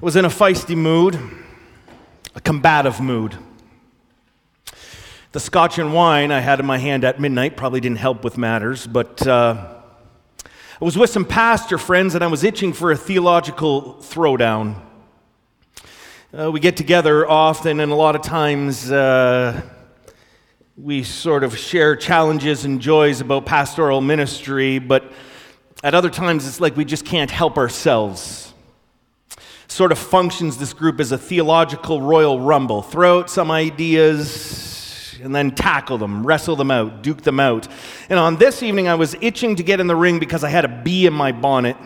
Was 0.00 0.16
in 0.16 0.24
a 0.24 0.30
feisty 0.30 0.74
mood, 0.74 1.20
a 2.34 2.40
combative 2.40 3.02
mood. 3.02 3.36
The 5.32 5.40
scotch 5.40 5.78
and 5.78 5.92
wine 5.92 6.32
I 6.32 6.40
had 6.40 6.58
in 6.58 6.64
my 6.64 6.78
hand 6.78 7.04
at 7.04 7.20
midnight 7.20 7.54
probably 7.54 7.80
didn't 7.80 7.98
help 7.98 8.24
with 8.24 8.38
matters, 8.38 8.86
but 8.86 9.26
uh, 9.26 9.74
I 10.42 10.84
was 10.84 10.96
with 10.96 11.10
some 11.10 11.26
pastor 11.26 11.76
friends 11.76 12.14
and 12.14 12.24
I 12.24 12.28
was 12.28 12.44
itching 12.44 12.72
for 12.72 12.90
a 12.90 12.96
theological 12.96 13.96
throwdown. 14.00 14.80
Uh, 16.32 16.50
we 16.50 16.60
get 16.60 16.78
together 16.78 17.28
often, 17.28 17.78
and 17.78 17.92
a 17.92 17.94
lot 17.94 18.16
of 18.16 18.22
times 18.22 18.90
uh, 18.90 19.60
we 20.78 21.02
sort 21.02 21.44
of 21.44 21.58
share 21.58 21.94
challenges 21.94 22.64
and 22.64 22.80
joys 22.80 23.20
about 23.20 23.44
pastoral 23.44 24.00
ministry, 24.00 24.78
but 24.78 25.12
at 25.84 25.94
other 25.94 26.08
times 26.08 26.48
it's 26.48 26.58
like 26.58 26.74
we 26.74 26.86
just 26.86 27.04
can't 27.04 27.30
help 27.30 27.58
ourselves 27.58 28.49
sort 29.70 29.92
of 29.92 29.98
functions 29.98 30.58
this 30.58 30.72
group 30.72 30.98
as 30.98 31.12
a 31.12 31.18
theological 31.18 32.02
royal 32.02 32.40
rumble. 32.40 32.82
Throw 32.82 33.20
out 33.20 33.30
some 33.30 33.50
ideas 33.50 35.16
and 35.22 35.34
then 35.34 35.52
tackle 35.52 35.96
them, 35.96 36.26
wrestle 36.26 36.56
them 36.56 36.70
out, 36.70 37.02
duke 37.02 37.22
them 37.22 37.38
out. 37.38 37.68
And 38.08 38.18
on 38.18 38.36
this 38.36 38.62
evening, 38.62 38.88
I 38.88 38.96
was 38.96 39.14
itching 39.20 39.56
to 39.56 39.62
get 39.62 39.78
in 39.78 39.86
the 39.86 39.94
ring 39.94 40.18
because 40.18 40.42
I 40.42 40.48
had 40.48 40.64
a 40.64 40.68
bee 40.68 41.06
in 41.06 41.12
my 41.12 41.30
bonnet. 41.30 41.76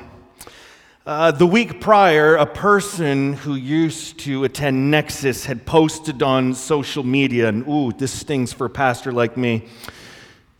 Uh, 1.04 1.30
the 1.30 1.46
week 1.46 1.82
prior, 1.82 2.36
a 2.36 2.46
person 2.46 3.34
who 3.34 3.54
used 3.54 4.18
to 4.20 4.44
attend 4.44 4.90
Nexus 4.90 5.44
had 5.44 5.66
posted 5.66 6.22
on 6.22 6.54
social 6.54 7.02
media, 7.02 7.48
and 7.48 7.68
ooh, 7.68 7.92
this 7.92 8.10
stings 8.10 8.54
for 8.54 8.64
a 8.64 8.70
pastor 8.70 9.12
like 9.12 9.36
me, 9.36 9.68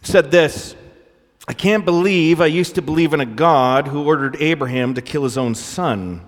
said 0.02 0.30
this 0.30 0.76
I 1.48 1.54
can't 1.54 1.86
believe 1.86 2.42
I 2.42 2.46
used 2.46 2.74
to 2.74 2.82
believe 2.82 3.14
in 3.14 3.20
a 3.20 3.26
God 3.26 3.88
who 3.88 4.04
ordered 4.04 4.36
Abraham 4.40 4.92
to 4.94 5.00
kill 5.00 5.24
his 5.24 5.38
own 5.38 5.54
son. 5.54 6.20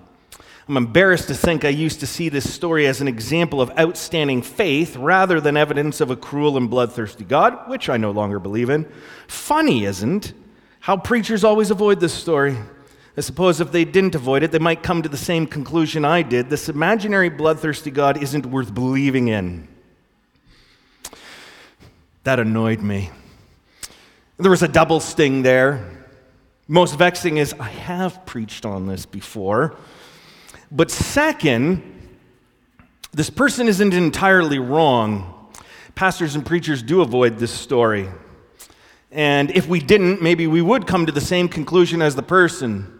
I'm 0.69 0.77
embarrassed 0.77 1.29
to 1.29 1.35
think 1.35 1.65
I 1.65 1.69
used 1.69 2.01
to 2.01 2.09
see 2.09 2.29
this 2.29 2.53
story 2.53 2.89
as 2.89 3.01
an 3.01 3.07
example 3.07 3.61
of 3.61 3.71
outstanding 3.79 4.43
faith 4.43 4.97
rather 4.97 5.41
than 5.41 5.57
evidence 5.57 6.01
of 6.01 6.11
a 6.11 6.17
cruel 6.17 6.57
and 6.57 6.69
bloodthirsty 6.69 7.25
God, 7.25 7.69
which 7.69 7.89
I 7.89 7.99
no 7.99 8.11
longer 8.11 8.41
believe 8.41 8.69
in. 8.69 8.91
Funny, 9.29 9.85
isn't? 9.85 10.33
How 10.81 10.97
preachers 10.97 11.45
always 11.45 11.71
avoid 11.71 12.01
this 12.01 12.13
story. 12.13 12.57
I 13.17 13.21
suppose 13.21 13.61
if 13.61 13.71
they 13.71 13.85
didn't 13.85 14.17
avoid 14.17 14.43
it, 14.43 14.51
they 14.51 14.59
might 14.59 14.83
come 14.83 15.03
to 15.03 15.09
the 15.09 15.17
same 15.17 15.47
conclusion 15.47 16.05
I 16.05 16.23
did. 16.23 16.51
This 16.51 16.69
imaginary 16.69 17.29
bloodthirsty 17.29 17.93
God 17.93 18.21
isn't 18.21 18.45
worth 18.45 18.75
believing 18.75 19.29
in. 19.29 19.69
That 22.25 22.41
annoyed 22.41 22.81
me. 22.81 23.11
There 24.37 24.51
was 24.51 24.65
a 24.65 24.69
double 24.69 24.99
sting 24.99 25.43
there. 25.43 26.07
Most 26.67 26.99
vexing 26.99 27.37
is 27.37 27.55
I 27.61 27.69
have 27.69 28.27
preached 28.27 28.67
on 28.67 28.89
this 28.89 29.07
before. 29.07 29.77
But 30.71 30.91
second, 30.91 31.83
this 33.13 33.31
person 33.31 33.69
isn't 33.69 33.95
entirely 33.95 34.59
wrong. 34.59 35.53
Pastors 35.95 36.35
and 36.35 36.45
preachers 36.45 36.83
do 36.83 37.01
avoid 37.01 37.39
this 37.39 37.53
story. 37.53 38.09
And 39.11 39.51
if 39.53 39.69
we 39.69 39.81
didn't, 39.81 40.21
maybe 40.21 40.47
we 40.47 40.61
would 40.61 40.87
come 40.87 41.07
to 41.07 41.13
the 41.13 41.21
same 41.21 41.49
conclusion 41.49 42.03
as 42.03 42.17
the 42.17 42.23
person. 42.23 42.93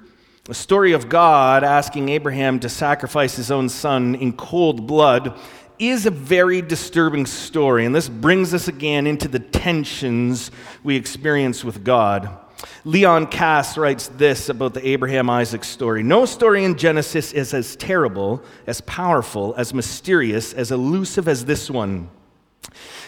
The 0.45 0.55
story 0.55 0.93
of 0.93 1.09
God 1.09 1.65
asking 1.65 2.09
Abraham 2.09 2.61
to 2.61 2.69
sacrifice 2.69 3.35
his 3.35 3.51
own 3.51 3.69
son 3.69 4.15
in 4.15 4.33
cold 4.33 4.87
blood 4.87 5.39
is 5.79 6.07
a 6.07 6.11
very 6.11 6.63
disturbing 6.63 7.27
story. 7.27 7.85
And 7.85 7.95
this 7.95 8.09
brings 8.09 8.55
us 8.55 8.69
again 8.69 9.07
into 9.07 9.29
the 9.29 9.41
tensions 9.41 10.51
we 10.83 10.97
experience 10.97 11.65
with 11.65 11.85
God. 11.85 12.46
Leon 12.85 13.27
Kass 13.27 13.77
writes 13.77 14.09
this 14.09 14.49
about 14.49 14.75
the 14.75 14.87
Abraham 14.87 15.29
Isaac 15.29 15.65
story 15.65 16.03
No 16.03 16.25
story 16.25 16.65
in 16.65 16.77
Genesis 16.77 17.33
is 17.33 17.53
as 17.53 17.77
terrible, 17.77 18.43
as 18.67 18.81
powerful, 18.83 19.55
as 19.57 19.75
mysterious, 19.75 20.53
as 20.53 20.71
elusive 20.71 21.29
as 21.29 21.45
this 21.45 21.71
one. 21.71 22.09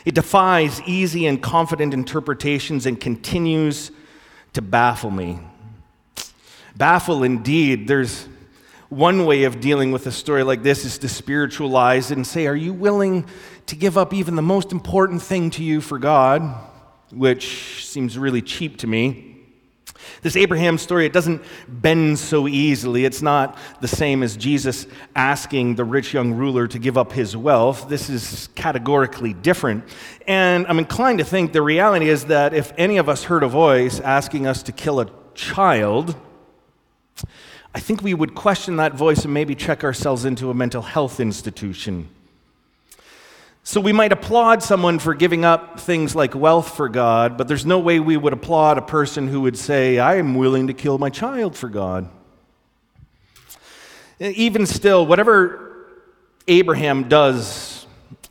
It 0.04 0.14
defies 0.14 0.80
easy 0.82 1.26
and 1.26 1.42
confident 1.42 1.94
interpretations 1.94 2.86
and 2.86 3.00
continues 3.00 3.90
to 4.54 4.62
baffle 4.62 5.10
me. 5.10 5.38
Baffle 6.76 7.24
indeed. 7.24 7.88
There's 7.88 8.28
one 8.88 9.26
way 9.26 9.44
of 9.44 9.60
dealing 9.60 9.92
with 9.92 10.06
a 10.06 10.12
story 10.12 10.42
like 10.42 10.62
this 10.62 10.84
is 10.84 10.98
to 10.98 11.08
spiritualize 11.08 12.10
it 12.10 12.16
and 12.16 12.26
say, 12.26 12.46
Are 12.46 12.56
you 12.56 12.72
willing 12.72 13.26
to 13.66 13.76
give 13.76 13.98
up 13.98 14.14
even 14.14 14.36
the 14.36 14.42
most 14.42 14.72
important 14.72 15.22
thing 15.22 15.50
to 15.50 15.64
you 15.64 15.80
for 15.80 15.98
God? 15.98 16.42
Which 17.10 17.86
seems 17.86 18.16
really 18.16 18.42
cheap 18.42 18.78
to 18.78 18.86
me. 18.86 19.27
This 20.22 20.36
Abraham 20.36 20.78
story, 20.78 21.06
it 21.06 21.12
doesn't 21.12 21.42
bend 21.68 22.18
so 22.18 22.48
easily. 22.48 23.04
It's 23.04 23.22
not 23.22 23.56
the 23.80 23.88
same 23.88 24.22
as 24.22 24.36
Jesus 24.36 24.86
asking 25.14 25.74
the 25.76 25.84
rich 25.84 26.12
young 26.12 26.32
ruler 26.34 26.66
to 26.68 26.78
give 26.78 26.98
up 26.98 27.12
his 27.12 27.36
wealth. 27.36 27.88
This 27.88 28.10
is 28.10 28.48
categorically 28.54 29.32
different. 29.32 29.84
And 30.26 30.66
I'm 30.66 30.78
inclined 30.78 31.18
to 31.18 31.24
think 31.24 31.52
the 31.52 31.62
reality 31.62 32.08
is 32.08 32.26
that 32.26 32.54
if 32.54 32.72
any 32.76 32.98
of 32.98 33.08
us 33.08 33.24
heard 33.24 33.42
a 33.42 33.48
voice 33.48 34.00
asking 34.00 34.46
us 34.46 34.62
to 34.64 34.72
kill 34.72 35.00
a 35.00 35.10
child, 35.34 36.16
I 37.74 37.80
think 37.80 38.02
we 38.02 38.14
would 38.14 38.34
question 38.34 38.76
that 38.76 38.94
voice 38.94 39.24
and 39.24 39.32
maybe 39.32 39.54
check 39.54 39.84
ourselves 39.84 40.24
into 40.24 40.50
a 40.50 40.54
mental 40.54 40.82
health 40.82 41.20
institution. 41.20 42.08
So 43.64 43.80
we 43.82 43.92
might 43.92 44.12
applaud 44.12 44.62
someone 44.62 44.98
for 44.98 45.14
giving 45.14 45.44
up 45.44 45.78
things 45.78 46.16
like 46.16 46.34
wealth 46.34 46.74
for 46.74 46.88
God, 46.88 47.36
but 47.36 47.48
there's 47.48 47.66
no 47.66 47.78
way 47.78 48.00
we 48.00 48.16
would 48.16 48.32
applaud 48.32 48.78
a 48.78 48.82
person 48.82 49.28
who 49.28 49.42
would 49.42 49.58
say, 49.58 49.98
I 49.98 50.16
am 50.16 50.34
willing 50.34 50.68
to 50.68 50.72
kill 50.72 50.96
my 50.96 51.10
child 51.10 51.54
for 51.54 51.68
God. 51.68 52.08
Even 54.20 54.66
still, 54.66 55.06
whatever 55.06 55.86
Abraham 56.48 57.08
does 57.08 57.86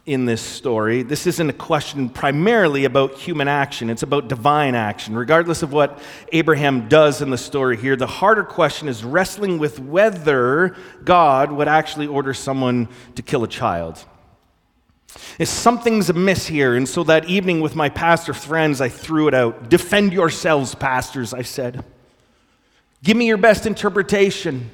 in 0.08 0.26
this 0.26 0.42
story, 0.42 1.04
this 1.04 1.28
isn't 1.28 1.50
a 1.50 1.54
question 1.54 2.10
primarily 2.10 2.86
about 2.86 3.14
human 3.16 3.48
action, 3.48 3.90
it's 3.90 4.04
about 4.04 4.28
divine 4.28 4.74
action. 4.74 5.16
Regardless 5.16 5.62
of 5.62 5.72
what 5.72 6.00
Abraham 6.34 6.90
does 6.90 7.22
in 7.22 7.30
the 7.30 7.38
story 7.38 7.78
here, 7.78 7.96
the 7.96 8.08
harder 8.08 8.44
question 8.44 8.88
is 8.88 9.04
wrestling 9.04 9.60
with 9.60 9.80
whether 9.80 10.76
God 11.04 11.52
would 11.52 11.68
actually 11.68 12.08
order 12.08 12.34
someone 12.34 12.88
to 13.16 13.22
kill 13.22 13.44
a 13.44 13.48
child. 13.48 14.04
If 15.40 15.48
something's 15.48 16.10
amiss 16.10 16.48
here, 16.48 16.76
and 16.76 16.88
so 16.88 17.04
that 17.04 17.26
evening 17.26 17.62
with 17.62 17.76
my 17.76 17.90
pastor 17.90 18.34
friends, 18.34 18.82
I 18.82 18.90
threw 18.90 19.28
it 19.28 19.34
out. 19.34 19.70
Defend 19.70 20.14
yourselves, 20.14 20.76
pastors, 20.76 21.34
I 21.34 21.42
said. 21.42 21.84
Give 23.04 23.16
me 23.16 23.28
your 23.28 23.38
best 23.38 23.66
interpretation. 23.66 24.70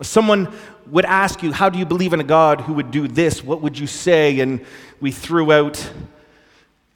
Someone 0.00 0.52
would 0.86 1.04
ask 1.04 1.42
you, 1.42 1.52
How 1.52 1.68
do 1.68 1.78
you 1.78 1.86
believe 1.86 2.12
in 2.12 2.20
a 2.20 2.24
God 2.24 2.62
who 2.62 2.74
would 2.74 2.90
do 2.90 3.08
this? 3.08 3.42
What 3.42 3.60
would 3.62 3.78
you 3.78 3.86
say? 3.86 4.40
And 4.40 4.64
we 5.00 5.10
threw 5.10 5.52
out 5.52 5.92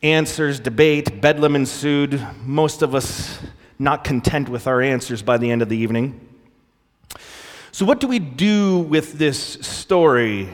answers, 0.03 0.61
debate, 0.61 1.21
bedlam 1.21 1.57
ensued. 1.57 2.25
Most 2.45 2.83
of 2.83 2.95
us 2.95 3.41
not 3.79 4.05
content 4.05 4.49
with 4.49 4.67
our 4.67 4.81
answers 4.81 5.23
by 5.23 5.37
the 5.37 5.51
end 5.51 5.63
of 5.63 5.69
the 5.69 5.77
evening. 5.77 6.21
So, 7.73 7.85
what 7.85 8.01
do 8.01 8.07
we 8.07 8.19
do 8.19 8.79
with 8.79 9.15
this 9.15 9.39
story? 9.39 10.49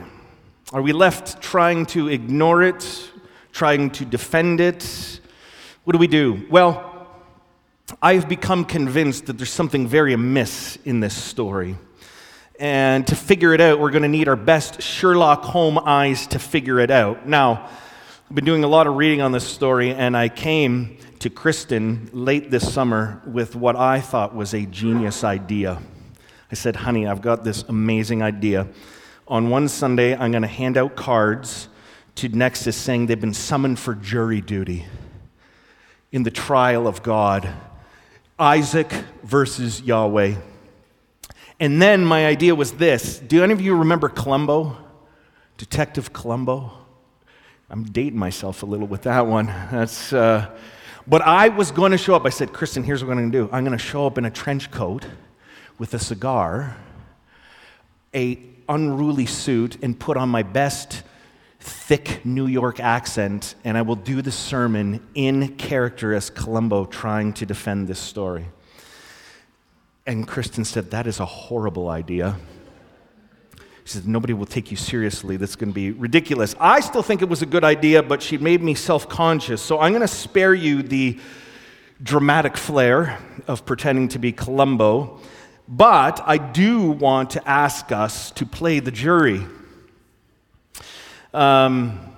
Are 0.72 0.80
we 0.80 0.94
left 0.94 1.42
trying 1.42 1.84
to 1.86 2.08
ignore 2.08 2.62
it, 2.62 3.10
trying 3.52 3.90
to 3.90 4.06
defend 4.06 4.58
it? 4.58 5.20
What 5.84 5.92
do 5.92 5.98
we 5.98 6.06
do? 6.06 6.46
Well, 6.48 7.08
I've 8.00 8.26
become 8.26 8.64
convinced 8.64 9.26
that 9.26 9.36
there's 9.36 9.52
something 9.52 9.86
very 9.86 10.14
amiss 10.14 10.78
in 10.86 11.00
this 11.00 11.14
story. 11.14 11.76
And 12.58 13.06
to 13.08 13.14
figure 13.14 13.52
it 13.52 13.60
out, 13.60 13.80
we're 13.80 13.90
going 13.90 14.04
to 14.04 14.08
need 14.08 14.28
our 14.28 14.36
best 14.36 14.80
Sherlock 14.80 15.42
Holmes 15.42 15.80
eyes 15.84 16.26
to 16.28 16.38
figure 16.38 16.80
it 16.80 16.90
out. 16.90 17.28
Now, 17.28 17.68
I've 18.30 18.34
been 18.34 18.46
doing 18.46 18.64
a 18.64 18.68
lot 18.68 18.86
of 18.86 18.96
reading 18.96 19.20
on 19.20 19.30
this 19.30 19.46
story, 19.46 19.90
and 19.92 20.16
I 20.16 20.30
came 20.30 20.96
to 21.18 21.28
Kristen 21.28 22.08
late 22.14 22.50
this 22.50 22.72
summer 22.72 23.20
with 23.26 23.54
what 23.54 23.76
I 23.76 24.00
thought 24.00 24.34
was 24.34 24.54
a 24.54 24.64
genius 24.64 25.22
idea. 25.22 25.82
I 26.50 26.54
said, 26.54 26.76
honey, 26.76 27.06
I've 27.06 27.20
got 27.20 27.44
this 27.44 27.62
amazing 27.68 28.22
idea 28.22 28.68
on 29.32 29.48
one 29.48 29.66
Sunday, 29.66 30.14
I'm 30.14 30.30
going 30.30 30.42
to 30.42 30.46
hand 30.46 30.76
out 30.76 30.94
cards 30.94 31.68
to 32.16 32.28
Nexus 32.28 32.76
saying 32.76 33.06
they've 33.06 33.18
been 33.18 33.32
summoned 33.32 33.78
for 33.78 33.94
jury 33.94 34.42
duty 34.42 34.84
in 36.12 36.22
the 36.22 36.30
trial 36.30 36.86
of 36.86 37.02
God 37.02 37.48
Isaac 38.38 38.92
versus 39.22 39.80
Yahweh. 39.80 40.34
And 41.58 41.80
then 41.80 42.04
my 42.04 42.26
idea 42.26 42.54
was 42.54 42.72
this 42.72 43.20
Do 43.20 43.42
any 43.42 43.54
of 43.54 43.62
you 43.62 43.74
remember 43.74 44.10
Columbo? 44.10 44.76
Detective 45.56 46.12
Columbo? 46.12 46.70
I'm 47.70 47.84
dating 47.84 48.18
myself 48.18 48.62
a 48.62 48.66
little 48.66 48.86
with 48.86 49.04
that 49.04 49.26
one. 49.26 49.46
That's, 49.46 50.12
uh, 50.12 50.54
but 51.06 51.22
I 51.22 51.48
was 51.48 51.70
going 51.70 51.92
to 51.92 51.98
show 51.98 52.14
up. 52.14 52.26
I 52.26 52.30
said, 52.30 52.52
Kristen, 52.52 52.82
here's 52.82 53.02
what 53.02 53.12
I'm 53.12 53.16
going 53.16 53.32
to 53.32 53.38
do 53.38 53.50
I'm 53.50 53.64
going 53.64 53.78
to 53.78 53.82
show 53.82 54.06
up 54.06 54.18
in 54.18 54.26
a 54.26 54.30
trench 54.30 54.70
coat 54.70 55.06
with 55.78 55.94
a 55.94 55.98
cigar, 55.98 56.76
a 58.14 58.51
unruly 58.72 59.26
suit 59.26 59.76
and 59.82 59.98
put 59.98 60.16
on 60.16 60.28
my 60.28 60.42
best 60.42 61.02
thick 61.60 62.24
New 62.24 62.46
York 62.46 62.80
accent, 62.80 63.54
and 63.64 63.78
I 63.78 63.82
will 63.82 63.96
do 63.96 64.22
the 64.22 64.32
sermon 64.32 65.06
in 65.14 65.56
character 65.56 66.12
as 66.12 66.30
Columbo 66.30 66.86
trying 66.86 67.32
to 67.34 67.46
defend 67.46 67.86
this 67.86 68.00
story. 68.00 68.46
And 70.06 70.26
Kristen 70.26 70.64
said, 70.64 70.90
That 70.90 71.06
is 71.06 71.20
a 71.20 71.26
horrible 71.26 71.88
idea. 71.88 72.36
She 73.84 73.94
said, 73.94 74.08
Nobody 74.08 74.32
will 74.32 74.46
take 74.46 74.70
you 74.70 74.76
seriously. 74.76 75.36
That's 75.36 75.54
going 75.54 75.70
to 75.70 75.74
be 75.74 75.92
ridiculous. 75.92 76.54
I 76.58 76.80
still 76.80 77.02
think 77.02 77.22
it 77.22 77.28
was 77.28 77.42
a 77.42 77.46
good 77.46 77.64
idea, 77.64 78.02
but 78.02 78.22
she 78.22 78.38
made 78.38 78.62
me 78.62 78.74
self 78.74 79.08
conscious. 79.08 79.62
So 79.62 79.78
I'm 79.78 79.92
going 79.92 80.02
to 80.02 80.08
spare 80.08 80.54
you 80.54 80.82
the 80.82 81.20
dramatic 82.02 82.56
flair 82.56 83.18
of 83.46 83.64
pretending 83.64 84.08
to 84.08 84.18
be 84.18 84.32
Columbo. 84.32 85.20
But 85.68 86.22
I 86.26 86.38
do 86.38 86.90
want 86.90 87.30
to 87.30 87.48
ask 87.48 87.92
us 87.92 88.30
to 88.32 88.44
play 88.44 88.80
the 88.80 88.90
jury. 88.90 89.46
Um, 91.32 92.12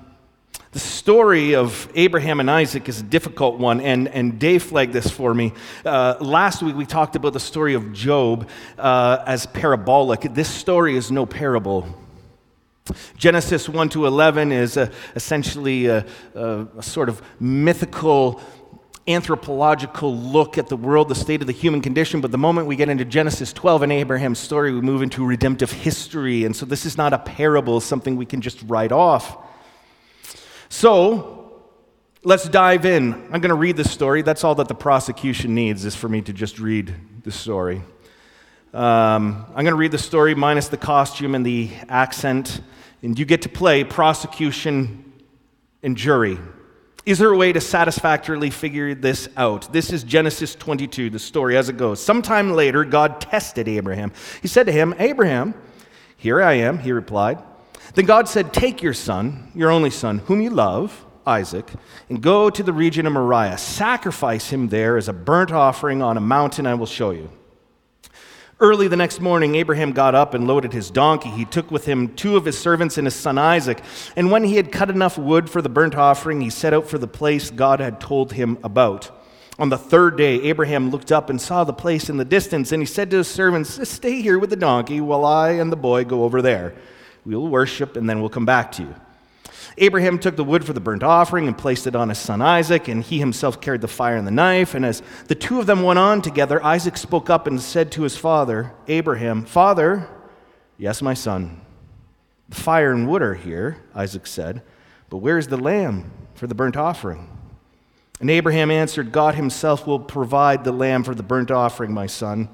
the 0.72 0.80
story 0.80 1.54
of 1.54 1.88
Abraham 1.94 2.40
and 2.40 2.50
Isaac 2.50 2.88
is 2.88 3.00
a 3.00 3.04
difficult 3.04 3.60
one, 3.60 3.80
and, 3.80 4.08
and 4.08 4.40
Dave 4.40 4.64
flagged 4.64 4.92
this 4.92 5.08
for 5.08 5.32
me. 5.32 5.52
Uh, 5.84 6.16
last 6.20 6.62
week 6.62 6.74
we 6.74 6.84
talked 6.84 7.14
about 7.14 7.32
the 7.32 7.38
story 7.38 7.74
of 7.74 7.92
Job 7.92 8.48
uh, 8.76 9.22
as 9.24 9.46
parabolic. 9.46 10.22
This 10.34 10.48
story 10.48 10.96
is 10.96 11.12
no 11.12 11.26
parable. 11.26 11.86
Genesis 13.16 13.68
1 13.68 13.88
to 13.90 14.06
11 14.06 14.50
is 14.50 14.76
a, 14.76 14.90
essentially 15.14 15.86
a, 15.86 16.04
a, 16.34 16.66
a 16.78 16.82
sort 16.82 17.08
of 17.08 17.22
mythical 17.38 18.42
anthropological 19.06 20.16
look 20.16 20.56
at 20.56 20.68
the 20.68 20.76
world, 20.76 21.08
the 21.08 21.14
state 21.14 21.40
of 21.40 21.46
the 21.46 21.52
human 21.52 21.82
condition. 21.82 22.20
But 22.20 22.30
the 22.30 22.38
moment 22.38 22.66
we 22.66 22.76
get 22.76 22.88
into 22.88 23.04
Genesis 23.04 23.52
12 23.52 23.82
and 23.82 23.92
Abraham's 23.92 24.38
story, 24.38 24.72
we 24.72 24.80
move 24.80 25.02
into 25.02 25.24
redemptive 25.24 25.70
history. 25.70 26.44
And 26.44 26.56
so 26.56 26.64
this 26.64 26.86
is 26.86 26.96
not 26.96 27.12
a 27.12 27.18
parable, 27.18 27.80
something 27.80 28.16
we 28.16 28.26
can 28.26 28.40
just 28.40 28.62
write 28.66 28.92
off. 28.92 29.36
So 30.70 31.62
let's 32.22 32.48
dive 32.48 32.86
in. 32.86 33.12
I'm 33.12 33.40
going 33.40 33.50
to 33.50 33.54
read 33.54 33.76
the 33.76 33.84
story. 33.84 34.22
That's 34.22 34.42
all 34.42 34.54
that 34.56 34.68
the 34.68 34.74
prosecution 34.74 35.54
needs 35.54 35.84
is 35.84 35.94
for 35.94 36.08
me 36.08 36.22
to 36.22 36.32
just 36.32 36.58
read 36.58 36.94
the 37.22 37.32
story. 37.32 37.82
Um, 38.72 39.46
I'm 39.50 39.64
going 39.64 39.66
to 39.66 39.76
read 39.76 39.92
the 39.92 39.98
story 39.98 40.34
minus 40.34 40.68
the 40.68 40.76
costume 40.76 41.34
and 41.34 41.44
the 41.46 41.70
accent, 41.88 42.60
and 43.02 43.16
you 43.16 43.24
get 43.24 43.42
to 43.42 43.48
play 43.48 43.84
prosecution 43.84 45.12
and 45.82 45.96
jury. 45.96 46.38
Is 47.06 47.18
there 47.18 47.30
a 47.30 47.36
way 47.36 47.52
to 47.52 47.60
satisfactorily 47.60 48.48
figure 48.48 48.94
this 48.94 49.28
out? 49.36 49.70
This 49.70 49.92
is 49.92 50.04
Genesis 50.04 50.54
22, 50.54 51.10
the 51.10 51.18
story 51.18 51.54
as 51.54 51.68
it 51.68 51.76
goes. 51.76 52.02
Sometime 52.02 52.52
later, 52.52 52.82
God 52.82 53.20
tested 53.20 53.68
Abraham. 53.68 54.10
He 54.40 54.48
said 54.48 54.64
to 54.66 54.72
him, 54.72 54.94
Abraham, 54.98 55.54
here 56.16 56.42
I 56.42 56.54
am, 56.54 56.78
he 56.78 56.92
replied. 56.92 57.42
Then 57.94 58.06
God 58.06 58.26
said, 58.26 58.54
Take 58.54 58.82
your 58.82 58.94
son, 58.94 59.52
your 59.54 59.70
only 59.70 59.90
son, 59.90 60.20
whom 60.20 60.40
you 60.40 60.48
love, 60.48 61.04
Isaac, 61.26 61.70
and 62.08 62.22
go 62.22 62.48
to 62.48 62.62
the 62.62 62.72
region 62.72 63.06
of 63.06 63.12
Moriah. 63.12 63.58
Sacrifice 63.58 64.48
him 64.48 64.68
there 64.68 64.96
as 64.96 65.06
a 65.06 65.12
burnt 65.12 65.52
offering 65.52 66.00
on 66.00 66.16
a 66.16 66.22
mountain 66.22 66.66
I 66.66 66.72
will 66.72 66.86
show 66.86 67.10
you. 67.10 67.30
Early 68.60 68.86
the 68.86 68.96
next 68.96 69.20
morning, 69.20 69.56
Abraham 69.56 69.92
got 69.92 70.14
up 70.14 70.32
and 70.32 70.46
loaded 70.46 70.72
his 70.72 70.88
donkey. 70.88 71.28
He 71.28 71.44
took 71.44 71.72
with 71.72 71.86
him 71.86 72.14
two 72.14 72.36
of 72.36 72.44
his 72.44 72.56
servants 72.56 72.96
and 72.96 73.06
his 73.06 73.14
son 73.14 73.36
Isaac. 73.36 73.82
And 74.14 74.30
when 74.30 74.44
he 74.44 74.56
had 74.56 74.70
cut 74.70 74.90
enough 74.90 75.18
wood 75.18 75.50
for 75.50 75.60
the 75.60 75.68
burnt 75.68 75.96
offering, 75.96 76.40
he 76.40 76.50
set 76.50 76.72
out 76.72 76.86
for 76.86 76.96
the 76.96 77.08
place 77.08 77.50
God 77.50 77.80
had 77.80 78.00
told 78.00 78.32
him 78.32 78.58
about. 78.62 79.10
On 79.58 79.70
the 79.70 79.78
third 79.78 80.16
day, 80.16 80.40
Abraham 80.42 80.90
looked 80.90 81.10
up 81.10 81.30
and 81.30 81.40
saw 81.40 81.64
the 81.64 81.72
place 81.72 82.08
in 82.08 82.16
the 82.16 82.24
distance, 82.24 82.70
and 82.70 82.80
he 82.80 82.86
said 82.86 83.10
to 83.10 83.18
his 83.18 83.28
servants, 83.28 83.88
Stay 83.88 84.20
here 84.20 84.38
with 84.38 84.50
the 84.50 84.56
donkey 84.56 85.00
while 85.00 85.24
I 85.24 85.50
and 85.50 85.72
the 85.72 85.76
boy 85.76 86.04
go 86.04 86.22
over 86.22 86.40
there. 86.40 86.74
We'll 87.24 87.48
worship, 87.48 87.96
and 87.96 88.08
then 88.08 88.20
we'll 88.20 88.30
come 88.30 88.46
back 88.46 88.70
to 88.72 88.82
you. 88.82 88.94
Abraham 89.78 90.18
took 90.18 90.36
the 90.36 90.44
wood 90.44 90.64
for 90.64 90.72
the 90.72 90.80
burnt 90.80 91.02
offering 91.02 91.46
and 91.46 91.58
placed 91.58 91.86
it 91.86 91.96
on 91.96 92.08
his 92.08 92.18
son 92.18 92.40
Isaac, 92.40 92.88
and 92.88 93.02
he 93.02 93.18
himself 93.18 93.60
carried 93.60 93.80
the 93.80 93.88
fire 93.88 94.16
and 94.16 94.26
the 94.26 94.30
knife. 94.30 94.74
And 94.74 94.84
as 94.84 95.02
the 95.26 95.34
two 95.34 95.58
of 95.58 95.66
them 95.66 95.82
went 95.82 95.98
on 95.98 96.22
together, 96.22 96.62
Isaac 96.64 96.96
spoke 96.96 97.28
up 97.28 97.46
and 97.46 97.60
said 97.60 97.90
to 97.92 98.02
his 98.02 98.16
father, 98.16 98.72
Abraham, 98.86 99.44
Father, 99.44 100.08
yes, 100.78 101.02
my 101.02 101.14
son, 101.14 101.60
the 102.48 102.56
fire 102.56 102.92
and 102.92 103.08
wood 103.08 103.22
are 103.22 103.34
here, 103.34 103.82
Isaac 103.94 104.26
said, 104.26 104.62
but 105.10 105.18
where 105.18 105.38
is 105.38 105.48
the 105.48 105.56
lamb 105.56 106.10
for 106.34 106.46
the 106.46 106.54
burnt 106.54 106.76
offering? 106.76 107.30
And 108.24 108.30
Abraham 108.30 108.70
answered, 108.70 109.12
God 109.12 109.34
himself 109.34 109.86
will 109.86 110.00
provide 110.00 110.64
the 110.64 110.72
lamb 110.72 111.04
for 111.04 111.14
the 111.14 111.22
burnt 111.22 111.50
offering, 111.50 111.92
my 111.92 112.06
son. 112.06 112.48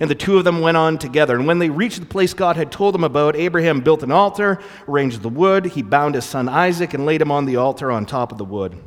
And 0.00 0.08
the 0.08 0.14
two 0.14 0.38
of 0.38 0.44
them 0.44 0.62
went 0.62 0.78
on 0.78 0.96
together. 0.96 1.36
And 1.36 1.46
when 1.46 1.58
they 1.58 1.68
reached 1.68 2.00
the 2.00 2.06
place 2.06 2.32
God 2.32 2.56
had 2.56 2.72
told 2.72 2.94
them 2.94 3.04
about, 3.04 3.36
Abraham 3.36 3.82
built 3.82 4.02
an 4.02 4.12
altar, 4.12 4.60
arranged 4.88 5.20
the 5.20 5.28
wood. 5.28 5.66
He 5.66 5.82
bound 5.82 6.14
his 6.14 6.24
son 6.24 6.48
Isaac 6.48 6.94
and 6.94 7.04
laid 7.04 7.20
him 7.20 7.30
on 7.30 7.44
the 7.44 7.56
altar 7.56 7.92
on 7.92 8.06
top 8.06 8.32
of 8.32 8.38
the 8.38 8.46
wood. 8.46 8.78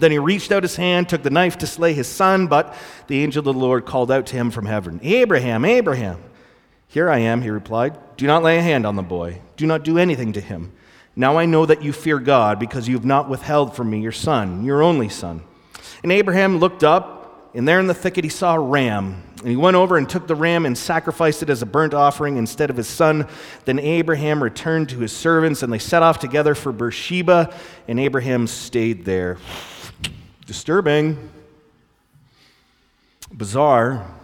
Then 0.00 0.10
he 0.10 0.18
reached 0.18 0.52
out 0.52 0.62
his 0.62 0.76
hand, 0.76 1.06
took 1.06 1.22
the 1.22 1.28
knife 1.28 1.58
to 1.58 1.66
slay 1.66 1.92
his 1.92 2.08
son, 2.08 2.46
but 2.46 2.74
the 3.06 3.22
angel 3.22 3.40
of 3.40 3.44
the 3.44 3.52
Lord 3.52 3.84
called 3.84 4.10
out 4.10 4.24
to 4.28 4.36
him 4.36 4.50
from 4.50 4.64
heaven 4.64 5.00
Abraham, 5.02 5.66
Abraham. 5.66 6.18
Here 6.86 7.10
I 7.10 7.18
am, 7.18 7.42
he 7.42 7.50
replied. 7.50 8.16
Do 8.16 8.26
not 8.26 8.42
lay 8.42 8.56
a 8.56 8.62
hand 8.62 8.86
on 8.86 8.96
the 8.96 9.02
boy, 9.02 9.42
do 9.58 9.66
not 9.66 9.84
do 9.84 9.98
anything 9.98 10.32
to 10.32 10.40
him. 10.40 10.72
Now 11.14 11.36
I 11.36 11.44
know 11.44 11.66
that 11.66 11.82
you 11.82 11.92
fear 11.92 12.20
God, 12.20 12.58
because 12.58 12.88
you 12.88 12.94
have 12.94 13.04
not 13.04 13.28
withheld 13.28 13.76
from 13.76 13.90
me 13.90 14.00
your 14.00 14.12
son, 14.12 14.64
your 14.64 14.82
only 14.82 15.10
son. 15.10 15.42
And 16.02 16.12
Abraham 16.12 16.58
looked 16.58 16.84
up 16.84 17.18
and 17.54 17.66
there 17.66 17.80
in 17.80 17.86
the 17.86 17.94
thicket 17.94 18.24
he 18.24 18.30
saw 18.30 18.54
a 18.54 18.60
ram. 18.60 19.22
And 19.38 19.48
he 19.48 19.56
went 19.56 19.76
over 19.76 19.96
and 19.96 20.08
took 20.08 20.26
the 20.26 20.34
ram 20.34 20.66
and 20.66 20.76
sacrificed 20.76 21.42
it 21.42 21.50
as 21.50 21.62
a 21.62 21.66
burnt 21.66 21.94
offering 21.94 22.36
instead 22.36 22.70
of 22.70 22.76
his 22.76 22.88
son. 22.88 23.26
Then 23.64 23.78
Abraham 23.78 24.42
returned 24.42 24.90
to 24.90 24.98
his 24.98 25.12
servants, 25.12 25.62
and 25.62 25.72
they 25.72 25.78
set 25.78 26.02
off 26.02 26.18
together 26.18 26.54
for 26.54 26.72
Beersheba, 26.72 27.54
and 27.86 27.98
Abraham 27.98 28.46
stayed 28.46 29.04
there. 29.04 29.38
Disturbing, 30.46 31.30
bizarre. 33.32 34.14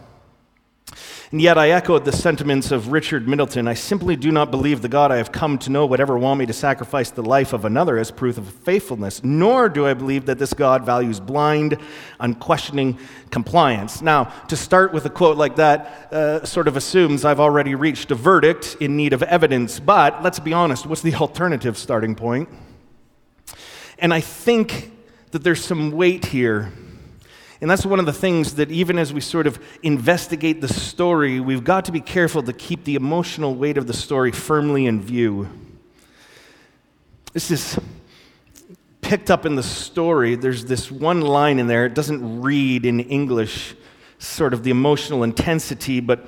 And 1.32 1.40
yet 1.40 1.58
I 1.58 1.70
echoed 1.70 2.04
the 2.04 2.12
sentiments 2.12 2.70
of 2.70 2.92
Richard 2.92 3.26
Middleton. 3.26 3.66
I 3.66 3.74
simply 3.74 4.14
do 4.14 4.30
not 4.30 4.50
believe 4.50 4.82
the 4.82 4.88
God 4.88 5.10
I 5.10 5.16
have 5.16 5.32
come 5.32 5.58
to 5.58 5.70
know 5.70 5.86
would 5.86 6.00
ever 6.00 6.18
want 6.18 6.38
me 6.38 6.46
to 6.46 6.52
sacrifice 6.52 7.10
the 7.10 7.22
life 7.22 7.52
of 7.52 7.64
another 7.64 7.98
as 7.98 8.10
proof 8.10 8.38
of 8.38 8.46
faithfulness, 8.46 9.24
nor 9.24 9.68
do 9.68 9.86
I 9.86 9.94
believe 9.94 10.26
that 10.26 10.38
this 10.38 10.52
God 10.52 10.84
values 10.84 11.20
blind, 11.20 11.78
unquestioning 12.20 12.98
compliance. 13.30 14.02
Now, 14.02 14.24
to 14.48 14.56
start 14.56 14.92
with 14.92 15.06
a 15.06 15.10
quote 15.10 15.36
like 15.36 15.56
that 15.56 16.12
uh, 16.12 16.44
sort 16.44 16.68
of 16.68 16.76
assumes 16.76 17.24
I've 17.24 17.40
already 17.40 17.74
reached 17.74 18.10
a 18.10 18.14
verdict 18.14 18.76
in 18.80 18.96
need 18.96 19.12
of 19.12 19.22
evidence, 19.22 19.80
but 19.80 20.22
let's 20.22 20.38
be 20.38 20.52
honest, 20.52 20.86
what's 20.86 21.02
the 21.02 21.14
alternative 21.14 21.78
starting 21.78 22.14
point? 22.14 22.48
And 23.98 24.12
I 24.12 24.20
think 24.20 24.92
that 25.30 25.42
there's 25.42 25.64
some 25.64 25.90
weight 25.90 26.26
here 26.26 26.72
and 27.60 27.70
that's 27.70 27.86
one 27.86 28.00
of 28.00 28.06
the 28.06 28.12
things 28.12 28.54
that, 28.54 28.70
even 28.70 28.98
as 28.98 29.12
we 29.12 29.20
sort 29.20 29.46
of 29.46 29.58
investigate 29.82 30.60
the 30.60 30.68
story, 30.68 31.40
we've 31.40 31.64
got 31.64 31.84
to 31.86 31.92
be 31.92 32.00
careful 32.00 32.42
to 32.42 32.52
keep 32.52 32.84
the 32.84 32.94
emotional 32.94 33.54
weight 33.54 33.78
of 33.78 33.86
the 33.86 33.92
story 33.92 34.32
firmly 34.32 34.86
in 34.86 35.00
view. 35.00 35.48
This 37.32 37.50
is 37.50 37.78
picked 39.00 39.30
up 39.30 39.44
in 39.44 39.54
the 39.54 39.62
story. 39.62 40.34
There's 40.34 40.64
this 40.64 40.90
one 40.90 41.20
line 41.20 41.58
in 41.58 41.66
there, 41.66 41.86
it 41.86 41.94
doesn't 41.94 42.40
read 42.40 42.86
in 42.86 43.00
English, 43.00 43.74
sort 44.18 44.54
of 44.54 44.62
the 44.62 44.70
emotional 44.70 45.22
intensity, 45.22 46.00
but 46.00 46.26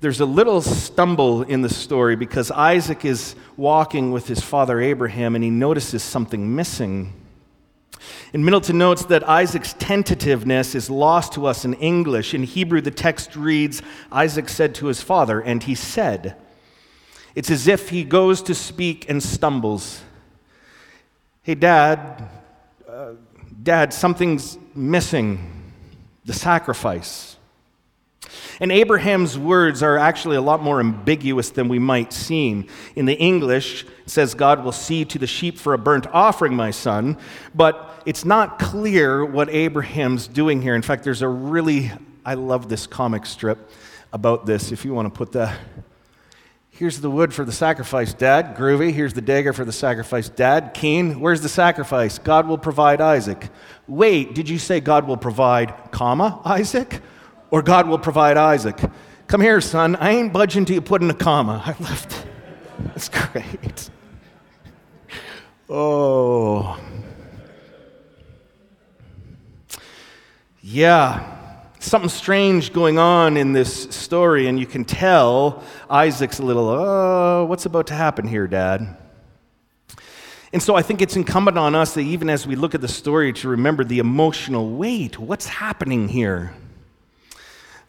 there's 0.00 0.20
a 0.20 0.26
little 0.26 0.62
stumble 0.62 1.42
in 1.42 1.60
the 1.62 1.68
story 1.68 2.16
because 2.16 2.50
Isaac 2.50 3.04
is 3.04 3.34
walking 3.56 4.12
with 4.12 4.26
his 4.26 4.40
father 4.40 4.80
Abraham 4.80 5.34
and 5.34 5.44
he 5.44 5.50
notices 5.50 6.02
something 6.02 6.54
missing. 6.54 7.12
And 8.32 8.44
Middleton 8.44 8.78
notes 8.78 9.04
that 9.06 9.28
Isaac's 9.28 9.72
tentativeness 9.74 10.74
is 10.74 10.88
lost 10.88 11.32
to 11.32 11.46
us 11.46 11.64
in 11.64 11.74
English. 11.74 12.32
In 12.32 12.44
Hebrew, 12.44 12.80
the 12.80 12.92
text 12.92 13.34
reads 13.34 13.82
Isaac 14.12 14.48
said 14.48 14.74
to 14.76 14.86
his 14.86 15.02
father, 15.02 15.40
and 15.40 15.62
he 15.62 15.74
said. 15.74 16.36
It's 17.34 17.50
as 17.50 17.66
if 17.66 17.90
he 17.90 18.04
goes 18.04 18.42
to 18.42 18.54
speak 18.54 19.08
and 19.08 19.22
stumbles. 19.22 20.02
Hey, 21.42 21.54
Dad, 21.54 22.28
uh, 22.88 23.12
Dad, 23.62 23.92
something's 23.92 24.58
missing 24.74 25.72
the 26.24 26.32
sacrifice. 26.32 27.36
And 28.60 28.70
Abraham's 28.70 29.38
words 29.38 29.82
are 29.82 29.96
actually 29.96 30.36
a 30.36 30.40
lot 30.40 30.62
more 30.62 30.80
ambiguous 30.80 31.50
than 31.50 31.68
we 31.68 31.78
might 31.78 32.12
seem. 32.12 32.66
In 32.96 33.06
the 33.06 33.18
English, 33.18 33.84
it 33.84 34.10
says, 34.10 34.34
God 34.34 34.64
will 34.64 34.72
see 34.72 35.04
to 35.06 35.18
the 35.18 35.26
sheep 35.26 35.58
for 35.58 35.74
a 35.74 35.78
burnt 35.78 36.06
offering, 36.12 36.54
my 36.54 36.70
son. 36.70 37.16
But 37.54 38.02
it's 38.06 38.24
not 38.24 38.58
clear 38.58 39.24
what 39.24 39.48
Abraham's 39.50 40.28
doing 40.28 40.62
here. 40.62 40.74
In 40.74 40.82
fact, 40.82 41.04
there's 41.04 41.22
a 41.22 41.28
really, 41.28 41.90
I 42.24 42.34
love 42.34 42.68
this 42.68 42.86
comic 42.86 43.26
strip 43.26 43.70
about 44.12 44.46
this, 44.46 44.72
if 44.72 44.84
you 44.84 44.92
want 44.92 45.12
to 45.12 45.16
put 45.16 45.32
that. 45.32 45.58
Here's 46.70 47.00
the 47.00 47.10
wood 47.10 47.34
for 47.34 47.44
the 47.44 47.52
sacrifice, 47.52 48.14
Dad. 48.14 48.56
Groovy. 48.56 48.90
Here's 48.90 49.12
the 49.12 49.20
dagger 49.20 49.52
for 49.52 49.66
the 49.66 49.72
sacrifice, 49.72 50.30
Dad. 50.30 50.72
Keen. 50.72 51.20
Where's 51.20 51.42
the 51.42 51.48
sacrifice? 51.48 52.18
God 52.18 52.48
will 52.48 52.56
provide 52.56 53.02
Isaac. 53.02 53.50
Wait, 53.86 54.34
did 54.34 54.48
you 54.48 54.58
say 54.58 54.80
God 54.80 55.06
will 55.06 55.18
provide, 55.18 55.74
comma, 55.90 56.40
Isaac? 56.42 57.02
Or 57.50 57.62
God 57.62 57.88
will 57.88 57.98
provide 57.98 58.36
Isaac. 58.36 58.78
Come 59.26 59.40
here, 59.40 59.60
son. 59.60 59.96
I 59.96 60.10
ain't 60.10 60.32
budging 60.32 60.64
till 60.64 60.74
you 60.74 60.80
put 60.80 61.02
in 61.02 61.10
a 61.10 61.14
comma. 61.14 61.62
I 61.64 61.82
left. 61.82 62.26
That's 62.80 63.08
great. 63.08 63.90
Oh. 65.68 66.80
Yeah. 70.62 71.36
something 71.78 72.10
strange 72.10 72.72
going 72.72 72.98
on 72.98 73.36
in 73.36 73.52
this 73.52 73.84
story, 73.90 74.46
and 74.46 74.58
you 74.58 74.66
can 74.66 74.84
tell 74.84 75.62
Isaac's 75.88 76.38
a 76.38 76.42
little, 76.42 76.68
oh, 76.68 77.44
what's 77.46 77.66
about 77.66 77.86
to 77.86 77.94
happen 77.94 78.28
here, 78.28 78.46
Dad? 78.46 78.96
And 80.52 80.62
so 80.62 80.74
I 80.74 80.82
think 80.82 81.00
it's 81.00 81.14
incumbent 81.14 81.56
on 81.56 81.74
us 81.74 81.94
that 81.94 82.00
even 82.00 82.28
as 82.28 82.46
we 82.46 82.56
look 82.56 82.74
at 82.74 82.80
the 82.80 82.88
story 82.88 83.32
to 83.34 83.48
remember 83.48 83.84
the 83.84 84.00
emotional 84.00 84.70
weight. 84.70 85.18
What's 85.18 85.46
happening 85.46 86.08
here? 86.08 86.52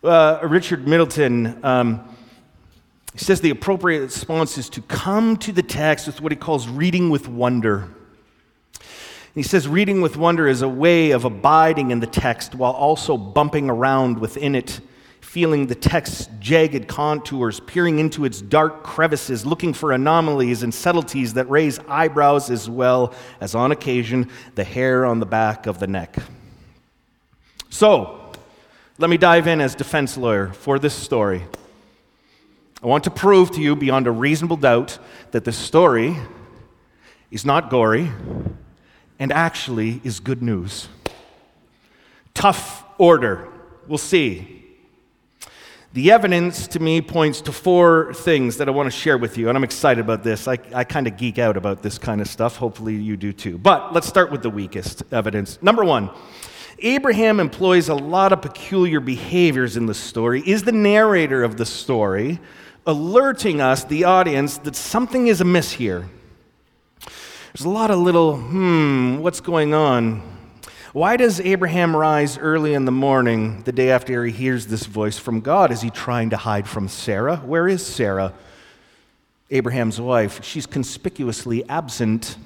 Uh, 0.04 0.40
Richard 0.44 0.88
Middleton 0.88 1.64
um, 1.64 2.16
says 3.16 3.40
the 3.42 3.52
appropriate 3.52 4.02
response 4.02 4.58
is 4.58 4.68
to 4.70 4.82
come 4.82 5.38
to 5.38 5.52
the 5.52 5.62
text 5.62 6.08
with 6.08 6.22
what 6.22 6.32
he 6.32 6.36
calls 6.36 6.68
reading 6.68 7.12
with 7.12 7.28
wonder. 7.28 7.88
He 9.36 9.44
says 9.44 9.68
reading 9.68 10.02
with 10.02 10.18
wonder 10.18 10.48
is 10.48 10.64
a 10.64 10.68
way 10.68 11.12
of 11.12 11.24
abiding 11.24 11.92
in 11.92 12.00
the 12.00 12.08
text 12.08 12.56
while 12.56 12.72
also 12.72 13.16
bumping 13.16 13.70
around 13.70 14.18
within 14.20 14.56
it 14.56 14.80
feeling 15.20 15.68
the 15.68 15.76
text's 15.76 16.28
jagged 16.40 16.88
contours, 16.90 17.62
peering 17.62 18.00
into 18.00 18.26
its 18.26 18.42
dark 18.42 18.84
crevices, 18.84 19.46
looking 19.46 19.72
for 19.72 19.94
anomalies 19.94 20.64
and 20.64 20.74
subtleties 20.74 21.36
that 21.36 21.50
raise 21.50 21.80
eyebrows 21.88 22.50
as 22.50 22.70
well 22.70 23.14
as, 23.40 23.56
on 23.56 23.72
occasion, 23.72 24.30
the 24.56 24.64
hair 24.64 25.06
on 25.06 25.20
the 25.22 25.26
back 25.26 25.68
of 25.68 25.80
the 25.80 25.88
neck. 25.88 26.18
So, 27.70 28.21
let 28.98 29.10
me 29.10 29.18
dive 29.18 29.48
in 29.48 29.62
as 29.62 29.76
defense 29.76 30.18
lawyer 30.18 30.50
for 30.50 30.78
this 30.78 30.94
story. 30.94 31.44
I 32.84 32.88
want 32.88 33.04
to 33.06 33.12
prove 33.12 33.52
to 33.52 33.62
you 33.62 33.76
beyond 33.76 34.08
a 34.08 34.12
reasonable 34.12 34.58
doubt 34.58 34.98
that 35.32 35.46
this 35.46 35.58
story 35.58 36.18
is 37.30 37.46
not 37.46 37.70
gory 37.70 38.12
and 39.20 39.32
actually 39.32 40.02
is 40.04 40.20
good 40.20 40.42
news. 40.42 40.88
Tough 42.34 42.84
order. 42.98 43.48
We'll 43.88 43.98
see. 43.98 44.66
The 45.94 46.12
evidence 46.12 46.68
to 46.70 46.80
me 46.80 47.02
points 47.02 47.42
to 47.42 47.52
four 47.52 48.14
things 48.14 48.58
that 48.58 48.68
I 48.68 48.72
want 48.72 48.88
to 48.88 48.98
share 48.98 49.18
with 49.18 49.38
you, 49.38 49.50
and 49.50 49.58
I'm 49.58 49.64
excited 49.64 50.04
about 50.04 50.24
this. 50.24 50.48
I, 50.48 50.58
I 50.74 50.86
kind 50.86 51.06
of 51.06 51.18
geek 51.18 51.38
out 51.38 51.58
about 51.58 51.84
this 51.84 51.98
kind 51.98 52.22
of 52.22 52.28
stuff. 52.28 52.56
Hopefully, 52.56 52.96
you 52.96 53.18
do 53.18 53.34
too. 53.34 53.58
But 53.58 53.94
let's 53.94 54.08
start 54.08 54.32
with 54.32 54.42
the 54.42 54.50
weakest 54.50 55.04
evidence. 55.12 55.62
Number 55.62 55.84
one, 55.84 56.10
Abraham 56.84 57.40
employs 57.40 57.90
a 57.90 57.96
lot 57.96 58.34
of 58.34 58.42
peculiar 58.42 59.00
behaviors 59.00 59.78
in 59.78 59.86
the 59.86 59.94
story, 59.94 60.42
is 60.46 60.64
the 60.64 60.72
narrator 60.72 61.44
of 61.44 61.58
the 61.58 61.66
story, 61.66 62.40
alerting 62.88 63.62
us, 63.62 63.84
the 63.84 64.04
audience, 64.06 64.58
that 64.60 64.76
something 64.76 65.28
is 65.28 65.42
amiss 65.42 65.74
here. 65.74 66.10
There's 67.54 67.66
a 67.66 67.70
lot 67.70 67.92
of 67.92 68.00
little, 68.00 68.38
hmm, 68.38 69.20
what's 69.20 69.42
going 69.42 69.74
on? 69.74 70.24
Why 70.94 71.18
does 71.18 71.40
Abraham 71.40 71.96
rise 71.96 72.38
early 72.38 72.74
in 72.74 72.86
the 72.86 72.92
morning, 72.92 73.62
the 73.64 73.72
day 73.72 73.92
after 73.92 74.26
he 74.26 74.32
hears 74.32 74.68
this 74.68 74.86
voice 74.86 75.18
from 75.20 75.42
God? 75.42 75.72
Is 75.72 75.82
he 75.82 75.90
trying 75.90 76.32
to 76.32 76.38
hide 76.38 76.68
from 76.68 76.88
Sarah? 76.88 77.38
Where 77.38 77.68
is 77.68 77.86
Sarah, 77.86 78.34
Abraham's 79.52 80.02
wife? 80.02 80.44
She's 80.44 80.66
conspicuously 80.66 81.68
absent. 81.70 82.38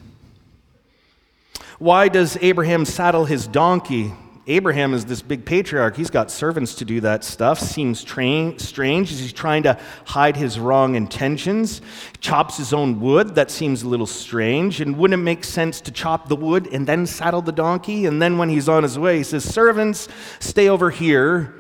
Why 1.80 2.08
does 2.08 2.38
Abraham 2.42 2.84
saddle 2.86 3.26
his 3.26 3.48
donkey 3.48 4.14
Abraham 4.48 4.94
is 4.94 5.06
this 5.06 5.24
big 5.24 5.44
patriarch. 5.44 5.98
He's 5.98 6.12
got 6.12 6.30
servants 6.30 6.76
to 6.76 6.86
do 6.86 7.02
that 7.02 7.24
stuff. 7.24 7.60
Seems 7.60 8.04
tra- 8.04 8.60
strange 8.60 9.10
he's 9.10 9.34
trying 9.34 9.64
to 9.64 9.80
hide 10.06 10.38
his 10.38 10.60
wrong 10.60 10.94
intentions. 10.94 11.82
Chops 12.20 12.58
his 12.58 12.72
own 12.72 13.00
wood. 13.00 13.34
That 13.34 13.50
seems 13.50 13.82
a 13.82 13.88
little 13.88 14.06
strange. 14.06 14.82
And 14.82 14.98
wouldn't 14.98 15.20
it 15.20 15.24
make 15.24 15.44
sense 15.44 15.82
to 15.82 15.92
chop 15.92 16.28
the 16.28 16.36
wood 16.36 16.68
and 16.72 16.86
then 16.86 17.08
saddle 17.08 17.42
the 17.42 17.52
donkey? 17.52 18.06
And 18.06 18.22
then 18.22 18.38
when 18.38 18.50
he's 18.50 18.70
on 18.70 18.84
his 18.84 19.00
way, 19.00 19.18
he 19.18 19.24
says, 19.24 19.44
Servants, 19.44 20.08
stay 20.40 20.70
over 20.70 20.92
here. 20.92 21.56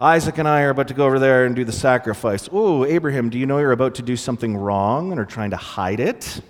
Isaac 0.00 0.38
and 0.38 0.48
I 0.48 0.62
are 0.62 0.70
about 0.70 0.88
to 0.88 0.94
go 0.94 1.06
over 1.06 1.20
there 1.20 1.44
and 1.44 1.54
do 1.54 1.64
the 1.64 1.72
sacrifice. 1.72 2.48
Oh, 2.50 2.84
Abraham, 2.84 3.30
do 3.30 3.38
you 3.38 3.46
know 3.46 3.58
you're 3.58 3.72
about 3.72 3.96
to 3.96 4.02
do 4.02 4.16
something 4.16 4.56
wrong 4.56 5.12
and 5.12 5.20
are 5.20 5.24
trying 5.24 5.50
to 5.50 5.56
hide 5.56 6.00
it? 6.00 6.40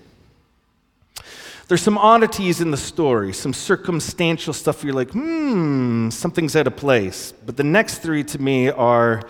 There's 1.69 1.83
some 1.83 1.99
oddities 1.99 2.63
in 2.63 2.71
the 2.71 2.79
story, 2.79 3.35
some 3.35 3.53
circumstantial 3.53 4.55
stuff 4.55 4.83
you're 4.83 4.95
like, 4.95 5.11
hmm, 5.11 6.09
something's 6.09 6.57
out 6.57 6.67
of 6.67 6.77
place. 6.77 7.35
But 7.45 7.59
the 7.59 7.65
next 7.65 7.99
three 7.99 8.25
to 8.25 8.41
me 8.41 8.71
are 8.71 9.21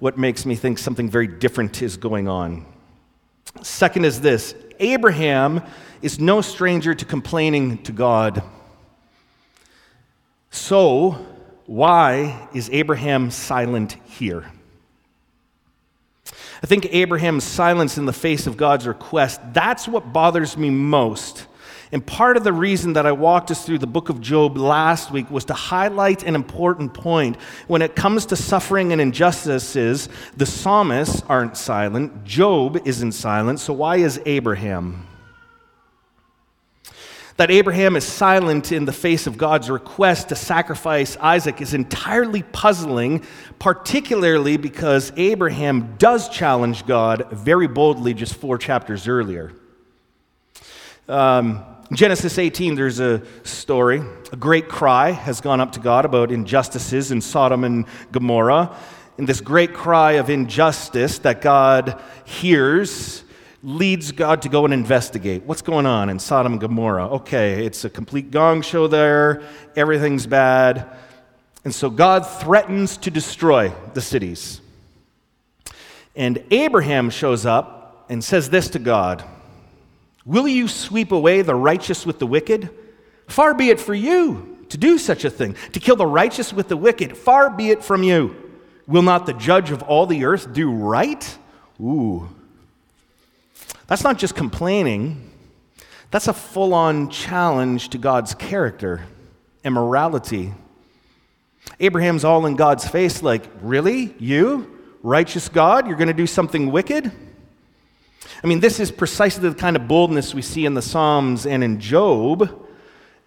what 0.00 0.18
makes 0.18 0.44
me 0.44 0.56
think 0.56 0.78
something 0.78 1.08
very 1.08 1.28
different 1.28 1.80
is 1.82 1.96
going 1.96 2.26
on. 2.26 2.66
Second 3.62 4.04
is 4.04 4.20
this 4.20 4.56
Abraham 4.80 5.62
is 6.02 6.18
no 6.18 6.40
stranger 6.40 6.92
to 6.92 7.04
complaining 7.04 7.80
to 7.84 7.92
God. 7.92 8.42
So, 10.50 11.24
why 11.66 12.48
is 12.52 12.68
Abraham 12.72 13.30
silent 13.30 13.96
here? 14.06 14.50
I 16.62 16.66
think 16.66 16.86
Abraham's 16.92 17.44
silence 17.44 17.96
in 17.96 18.06
the 18.06 18.12
face 18.12 18.48
of 18.48 18.56
God's 18.56 18.88
request, 18.88 19.40
that's 19.52 19.86
what 19.86 20.12
bothers 20.12 20.56
me 20.56 20.70
most 20.70 21.46
and 21.92 22.04
part 22.04 22.36
of 22.36 22.44
the 22.44 22.52
reason 22.52 22.94
that 22.94 23.06
I 23.06 23.12
walked 23.12 23.50
us 23.50 23.64
through 23.64 23.78
the 23.78 23.86
book 23.86 24.08
of 24.08 24.20
Job 24.20 24.56
last 24.56 25.10
week 25.10 25.30
was 25.30 25.44
to 25.46 25.54
highlight 25.54 26.24
an 26.24 26.34
important 26.34 26.94
point. 26.94 27.36
When 27.68 27.80
it 27.82 27.94
comes 27.94 28.26
to 28.26 28.36
suffering 28.36 28.92
and 28.92 29.00
injustices, 29.00 30.08
the 30.36 30.46
psalmists 30.46 31.22
aren't 31.28 31.56
silent, 31.56 32.24
Job 32.24 32.86
isn't 32.86 33.12
silent, 33.12 33.60
so 33.60 33.72
why 33.72 33.96
is 33.96 34.20
Abraham? 34.26 35.06
That 37.36 37.50
Abraham 37.50 37.96
is 37.96 38.04
silent 38.04 38.72
in 38.72 38.86
the 38.86 38.92
face 38.92 39.26
of 39.26 39.36
God's 39.36 39.68
request 39.68 40.30
to 40.30 40.34
sacrifice 40.34 41.18
Isaac 41.18 41.60
is 41.60 41.74
entirely 41.74 42.42
puzzling, 42.42 43.24
particularly 43.58 44.56
because 44.56 45.12
Abraham 45.18 45.96
does 45.98 46.30
challenge 46.30 46.86
God 46.86 47.30
very 47.30 47.66
boldly 47.66 48.14
just 48.14 48.36
four 48.36 48.56
chapters 48.56 49.06
earlier. 49.06 49.52
Um, 51.08 51.64
Genesis 51.92 52.36
18, 52.36 52.74
there's 52.74 52.98
a 52.98 53.22
story. 53.44 54.02
A 54.32 54.36
great 54.36 54.68
cry 54.68 55.12
has 55.12 55.40
gone 55.40 55.60
up 55.60 55.70
to 55.72 55.80
God 55.80 56.04
about 56.04 56.32
injustices 56.32 57.12
in 57.12 57.20
Sodom 57.20 57.62
and 57.62 57.86
Gomorrah. 58.10 58.76
And 59.18 59.28
this 59.28 59.40
great 59.40 59.72
cry 59.72 60.12
of 60.12 60.28
injustice 60.28 61.20
that 61.20 61.40
God 61.40 62.02
hears 62.24 63.22
leads 63.62 64.10
God 64.10 64.42
to 64.42 64.48
go 64.48 64.64
and 64.64 64.74
investigate. 64.74 65.44
What's 65.44 65.62
going 65.62 65.86
on 65.86 66.08
in 66.08 66.18
Sodom 66.18 66.52
and 66.54 66.60
Gomorrah? 66.60 67.08
Okay, 67.08 67.64
it's 67.64 67.84
a 67.84 67.90
complete 67.90 68.32
gong 68.32 68.62
show 68.62 68.88
there, 68.88 69.42
everything's 69.76 70.26
bad. 70.26 70.90
And 71.64 71.72
so 71.72 71.88
God 71.88 72.26
threatens 72.26 72.96
to 72.98 73.12
destroy 73.12 73.72
the 73.94 74.00
cities. 74.00 74.60
And 76.16 76.42
Abraham 76.50 77.10
shows 77.10 77.46
up 77.46 78.06
and 78.08 78.24
says 78.24 78.50
this 78.50 78.70
to 78.70 78.80
God 78.80 79.24
Will 80.26 80.48
you 80.48 80.66
sweep 80.66 81.12
away 81.12 81.42
the 81.42 81.54
righteous 81.54 82.04
with 82.04 82.18
the 82.18 82.26
wicked? 82.26 82.68
Far 83.28 83.54
be 83.54 83.70
it 83.70 83.80
for 83.80 83.94
you 83.94 84.58
to 84.68 84.76
do 84.76 84.98
such 84.98 85.24
a 85.24 85.30
thing, 85.30 85.56
to 85.72 85.80
kill 85.80 85.96
the 85.96 86.06
righteous 86.06 86.52
with 86.52 86.68
the 86.68 86.76
wicked. 86.76 87.16
Far 87.16 87.48
be 87.48 87.70
it 87.70 87.84
from 87.84 88.02
you. 88.02 88.34
Will 88.88 89.02
not 89.02 89.26
the 89.26 89.32
judge 89.32 89.70
of 89.70 89.82
all 89.84 90.06
the 90.06 90.24
earth 90.24 90.52
do 90.52 90.70
right? 90.70 91.38
Ooh. 91.80 92.28
That's 93.86 94.02
not 94.02 94.18
just 94.18 94.34
complaining, 94.34 95.30
that's 96.10 96.28
a 96.28 96.32
full 96.32 96.74
on 96.74 97.08
challenge 97.10 97.90
to 97.90 97.98
God's 97.98 98.34
character 98.34 99.04
and 99.62 99.74
morality. 99.74 100.52
Abraham's 101.78 102.24
all 102.24 102.46
in 102.46 102.56
God's 102.56 102.86
face, 102.86 103.22
like, 103.22 103.44
really? 103.60 104.14
You, 104.18 104.78
righteous 105.02 105.48
God, 105.48 105.86
you're 105.86 105.96
going 105.96 106.08
to 106.08 106.14
do 106.14 106.26
something 106.26 106.70
wicked? 106.70 107.12
I 108.42 108.46
mean, 108.46 108.60
this 108.60 108.80
is 108.80 108.90
precisely 108.90 109.48
the 109.48 109.54
kind 109.54 109.76
of 109.76 109.88
boldness 109.88 110.34
we 110.34 110.42
see 110.42 110.66
in 110.66 110.74
the 110.74 110.82
Psalms 110.82 111.46
and 111.46 111.62
in 111.62 111.80
Job. 111.80 112.66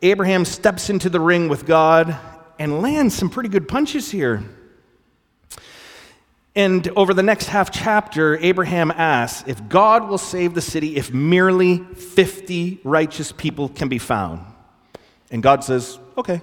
Abraham 0.01 0.45
steps 0.45 0.89
into 0.89 1.09
the 1.09 1.19
ring 1.19 1.49
with 1.49 1.65
God 1.65 2.17
and 2.57 2.81
lands 2.81 3.15
some 3.15 3.29
pretty 3.29 3.49
good 3.49 3.67
punches 3.67 4.11
here. 4.11 4.43
And 6.55 6.87
over 6.89 7.13
the 7.13 7.23
next 7.23 7.47
half 7.47 7.71
chapter, 7.71 8.37
Abraham 8.37 8.91
asks 8.91 9.47
if 9.47 9.69
God 9.69 10.09
will 10.09 10.17
save 10.17 10.53
the 10.53 10.61
city 10.61 10.95
if 10.95 11.13
merely 11.13 11.77
50 11.77 12.81
righteous 12.83 13.31
people 13.31 13.69
can 13.69 13.87
be 13.87 13.97
found. 13.97 14.45
And 15.31 15.43
God 15.43 15.63
says, 15.63 15.99
okay. 16.17 16.41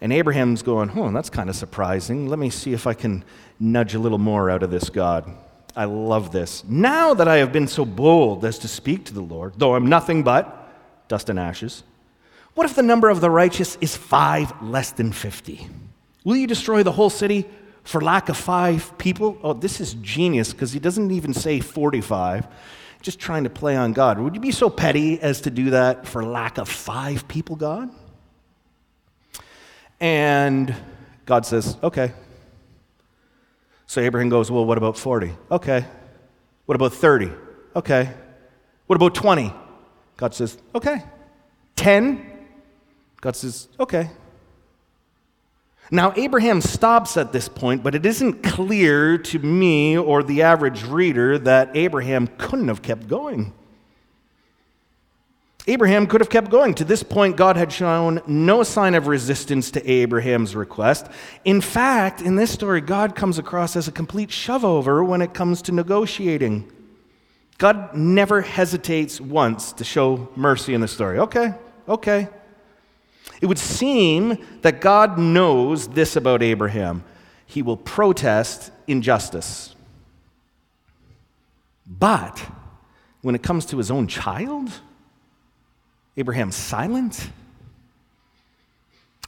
And 0.00 0.12
Abraham's 0.12 0.62
going, 0.62 0.90
oh, 0.96 1.10
that's 1.12 1.30
kind 1.30 1.48
of 1.48 1.56
surprising. 1.56 2.28
Let 2.28 2.38
me 2.38 2.50
see 2.50 2.72
if 2.72 2.86
I 2.86 2.94
can 2.94 3.24
nudge 3.60 3.94
a 3.94 3.98
little 3.98 4.18
more 4.18 4.50
out 4.50 4.62
of 4.62 4.70
this 4.70 4.90
God. 4.90 5.30
I 5.76 5.84
love 5.84 6.32
this. 6.32 6.64
Now 6.64 7.12
that 7.12 7.28
I 7.28 7.36
have 7.36 7.52
been 7.52 7.68
so 7.68 7.84
bold 7.84 8.46
as 8.46 8.58
to 8.60 8.68
speak 8.68 9.04
to 9.04 9.14
the 9.14 9.20
Lord, 9.20 9.52
though 9.58 9.74
I'm 9.74 9.86
nothing 9.86 10.22
but 10.22 10.72
dust 11.06 11.28
and 11.28 11.38
ashes, 11.38 11.84
what 12.54 12.64
if 12.64 12.74
the 12.74 12.82
number 12.82 13.10
of 13.10 13.20
the 13.20 13.28
righteous 13.28 13.76
is 13.82 13.94
five 13.94 14.50
less 14.62 14.90
than 14.92 15.12
50? 15.12 15.68
Will 16.24 16.36
you 16.36 16.46
destroy 16.46 16.82
the 16.82 16.92
whole 16.92 17.10
city 17.10 17.46
for 17.84 18.00
lack 18.00 18.30
of 18.30 18.38
five 18.38 18.96
people? 18.96 19.38
Oh, 19.42 19.52
this 19.52 19.78
is 19.78 19.92
genius 19.94 20.52
because 20.52 20.72
he 20.72 20.80
doesn't 20.80 21.10
even 21.10 21.34
say 21.34 21.60
45, 21.60 22.48
just 23.02 23.20
trying 23.20 23.44
to 23.44 23.50
play 23.50 23.76
on 23.76 23.92
God. 23.92 24.18
Would 24.18 24.34
you 24.34 24.40
be 24.40 24.52
so 24.52 24.70
petty 24.70 25.20
as 25.20 25.42
to 25.42 25.50
do 25.50 25.70
that 25.70 26.06
for 26.06 26.24
lack 26.24 26.56
of 26.56 26.70
five 26.70 27.28
people, 27.28 27.54
God? 27.54 27.90
And 30.00 30.74
God 31.26 31.44
says, 31.44 31.76
Okay. 31.82 32.12
So 33.86 34.00
Abraham 34.00 34.28
goes, 34.28 34.50
Well, 34.50 34.64
what 34.64 34.78
about 34.78 34.98
40? 34.98 35.32
Okay. 35.50 35.84
What 36.66 36.74
about 36.74 36.92
30? 36.92 37.30
Okay. 37.74 38.12
What 38.86 38.96
about 38.96 39.14
20? 39.14 39.52
God 40.16 40.34
says, 40.34 40.58
Okay. 40.74 41.02
10? 41.76 42.30
God 43.20 43.36
says, 43.36 43.68
Okay. 43.78 44.10
Now, 45.90 46.12
Abraham 46.16 46.60
stops 46.60 47.16
at 47.16 47.32
this 47.32 47.48
point, 47.48 47.84
but 47.84 47.94
it 47.94 48.04
isn't 48.04 48.42
clear 48.42 49.18
to 49.18 49.38
me 49.38 49.96
or 49.96 50.24
the 50.24 50.42
average 50.42 50.82
reader 50.84 51.38
that 51.38 51.76
Abraham 51.76 52.26
couldn't 52.26 52.66
have 52.66 52.82
kept 52.82 53.06
going. 53.06 53.52
Abraham 55.68 56.06
could 56.06 56.20
have 56.20 56.30
kept 56.30 56.50
going. 56.50 56.74
To 56.74 56.84
this 56.84 57.02
point, 57.02 57.36
God 57.36 57.56
had 57.56 57.72
shown 57.72 58.22
no 58.26 58.62
sign 58.62 58.94
of 58.94 59.08
resistance 59.08 59.70
to 59.72 59.90
Abraham's 59.90 60.54
request. 60.54 61.06
In 61.44 61.60
fact, 61.60 62.20
in 62.20 62.36
this 62.36 62.52
story, 62.52 62.80
God 62.80 63.16
comes 63.16 63.38
across 63.38 63.74
as 63.74 63.88
a 63.88 63.92
complete 63.92 64.30
shove 64.30 64.64
over 64.64 65.02
when 65.02 65.22
it 65.22 65.34
comes 65.34 65.62
to 65.62 65.72
negotiating. 65.72 66.70
God 67.58 67.96
never 67.96 68.42
hesitates 68.42 69.20
once 69.20 69.72
to 69.72 69.84
show 69.84 70.28
mercy 70.36 70.72
in 70.72 70.80
the 70.80 70.88
story. 70.88 71.18
Okay, 71.18 71.54
okay. 71.88 72.28
It 73.40 73.46
would 73.46 73.58
seem 73.58 74.38
that 74.62 74.80
God 74.80 75.18
knows 75.18 75.88
this 75.88 76.16
about 76.16 76.42
Abraham 76.42 77.04
he 77.46 77.62
will 77.62 77.76
protest 77.76 78.72
injustice. 78.86 79.74
But 81.86 82.44
when 83.22 83.34
it 83.34 83.42
comes 83.42 83.64
to 83.66 83.78
his 83.78 83.90
own 83.90 84.08
child, 84.08 84.68
Abraham's 86.16 86.56
silent? 86.56 87.30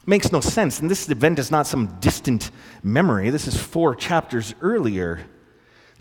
Makes 0.05 0.31
no 0.31 0.39
sense. 0.39 0.79
And 0.79 0.89
this 0.89 1.07
event 1.09 1.37
is 1.37 1.51
not 1.51 1.67
some 1.67 1.99
distant 1.99 2.51
memory. 2.81 3.29
This 3.29 3.47
is 3.47 3.55
four 3.55 3.95
chapters 3.95 4.55
earlier. 4.61 5.21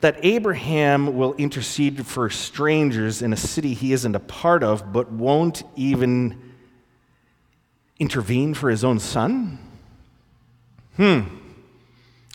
That 0.00 0.16
Abraham 0.22 1.16
will 1.16 1.34
intercede 1.34 2.06
for 2.06 2.30
strangers 2.30 3.20
in 3.20 3.32
a 3.32 3.36
city 3.36 3.74
he 3.74 3.92
isn't 3.92 4.14
a 4.14 4.20
part 4.20 4.62
of, 4.62 4.92
but 4.92 5.10
won't 5.10 5.62
even 5.76 6.54
intervene 7.98 8.54
for 8.54 8.70
his 8.70 8.84
own 8.84 8.98
son? 8.98 9.58
Hmm. 10.96 11.20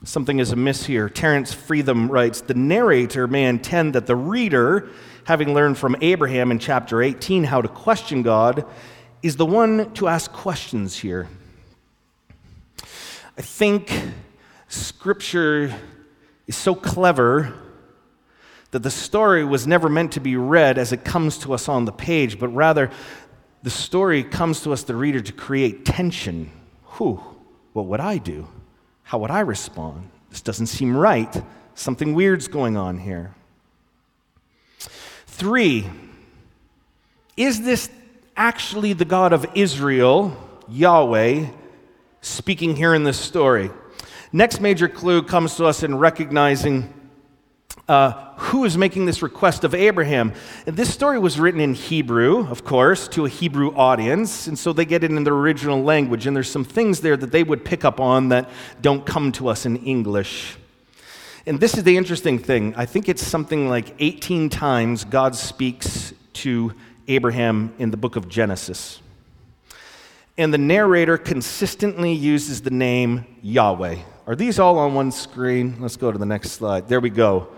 Something 0.03 0.39
is 0.39 0.51
amiss 0.51 0.86
here. 0.86 1.07
Terence 1.07 1.55
Fretheim 1.55 2.10
writes 2.10 2.41
The 2.41 2.53
narrator 2.53 3.27
may 3.27 3.45
intend 3.45 3.95
that 3.95 4.05
the 4.05 4.15
reader 4.15 4.89
having 5.25 5.53
learned 5.53 5.77
from 5.77 5.96
Abraham 6.01 6.51
in 6.51 6.60
chapter 6.60 7.01
18 7.01 7.46
how 7.46 7.62
to 7.62 7.68
question 7.68 8.24
God, 8.24 8.65
is 9.22 9.38
the 9.38 9.46
one 9.46 9.94
to 9.94 10.08
ask 10.08 10.32
questions 10.32 10.98
here. 10.98 11.27
I 13.38 13.42
think 13.42 13.92
Scripture 14.68 15.74
is 16.46 16.56
so 16.56 16.75
clever 16.75 17.53
that 18.72 18.84
the 18.84 18.92
story 18.92 19.46
was 19.46 19.65
never 19.65 19.88
meant 19.88 20.12
to 20.13 20.20
be 20.20 20.36
read 20.36 20.77
as 20.77 20.92
it 20.92 21.06
comes 21.06 21.38
to 21.39 21.53
us 21.53 21.70
on 21.70 21.86
the 21.86 21.92
page, 21.92 22.39
but 22.39 22.50
rather 22.50 22.89
the 23.62 23.70
story 23.70 24.24
comes 24.24 24.62
to 24.62 24.74
us, 24.74 24.84
the 24.84 24.96
reader, 24.96 25.22
to 25.22 25.32
create 25.32 25.86
tension. 25.86 26.51
Whew, 26.98 27.24
what 27.72 27.86
would 27.86 28.00
I 28.01 28.18
do? 28.18 28.48
How 29.03 29.20
would 29.20 29.32
I 29.32 29.39
respond? 29.39 30.10
This 30.30 30.42
doesn't 30.42 30.68
seem 30.68 30.98
right. 30.98 31.44
Something 31.75 32.13
weird's 32.13 32.48
going 32.48 32.75
on 32.75 32.98
here. 32.98 33.34
Three, 35.34 35.90
is 37.36 37.63
this 37.63 37.90
actually 38.38 38.94
the 38.94 39.04
God 39.04 39.34
of 39.34 39.48
Israel, 39.56 40.38
Yahweh, 40.70 41.48
speaking 42.22 42.75
here 42.75 42.94
in 42.94 43.04
this 43.04 43.20
story? 43.20 43.72
Next 44.32 44.62
major 44.62 44.88
clue 44.88 45.24
comes 45.24 45.56
to 45.56 45.66
us 45.66 45.82
in 45.82 45.98
recognizing 45.98 46.94
uh, 47.88 48.12
who 48.36 48.63
is 48.63 48.78
making 48.78 49.08
this 49.08 49.24
request 49.24 49.63
of 49.63 49.74
Abraham. 49.74 50.34
And 50.68 50.78
this 50.78 50.94
story 50.94 51.18
was 51.18 51.40
written 51.40 51.60
in 51.60 51.74
Hebrew, 51.74 52.48
of 52.48 52.64
course, 52.64 53.07
to 53.10 53.25
a 53.25 53.29
Hebrew 53.29 53.74
audience, 53.75 54.46
and 54.46 54.57
so 54.57 54.72
they 54.72 54.86
get 54.86 55.03
it 55.03 55.10
in 55.10 55.24
their 55.24 55.34
original 55.34 55.81
language. 55.81 56.27
And 56.27 56.36
there's 56.36 56.51
some 56.51 56.64
things 56.64 57.01
there 57.01 57.18
that 57.18 57.31
they 57.31 57.42
would 57.44 57.66
pick 57.66 57.84
up 57.84 58.00
on 58.00 58.29
that 58.29 58.51
don't 58.81 59.03
come 59.03 59.31
to 59.34 59.48
us 59.48 59.66
in 59.66 59.77
English. 59.77 60.57
And 61.46 61.60
this 61.60 61.77
is 61.77 61.84
the 61.84 61.98
interesting 61.98 62.40
thing. 62.40 62.74
I 62.77 62.86
think 62.86 63.10
it's 63.10 63.25
something 63.25 63.68
like 63.68 63.96
18 64.00 64.50
times 64.50 65.03
God 65.03 65.36
speaks 65.36 66.14
to 66.34 66.74
Abraham 67.10 67.74
in 67.79 67.92
the 67.92 67.98
book 67.98 68.16
of 68.16 68.29
Genesis. 68.29 69.01
And 70.38 70.53
the 70.53 70.58
narrator 70.58 71.18
consistently 71.18 72.14
uses 72.14 72.62
the 72.62 72.72
name 72.72 73.25
Yahweh. 73.42 73.98
Are 74.25 74.36
these 74.36 74.58
all 74.58 74.79
on 74.79 74.94
one 74.94 75.12
screen? 75.12 75.75
Let's 75.82 75.98
go 75.98 76.14
to 76.14 76.18
the 76.18 76.25
next 76.25 76.51
slide. 76.51 76.88
There 76.88 77.01
we 77.01 77.10
go. 77.10 77.50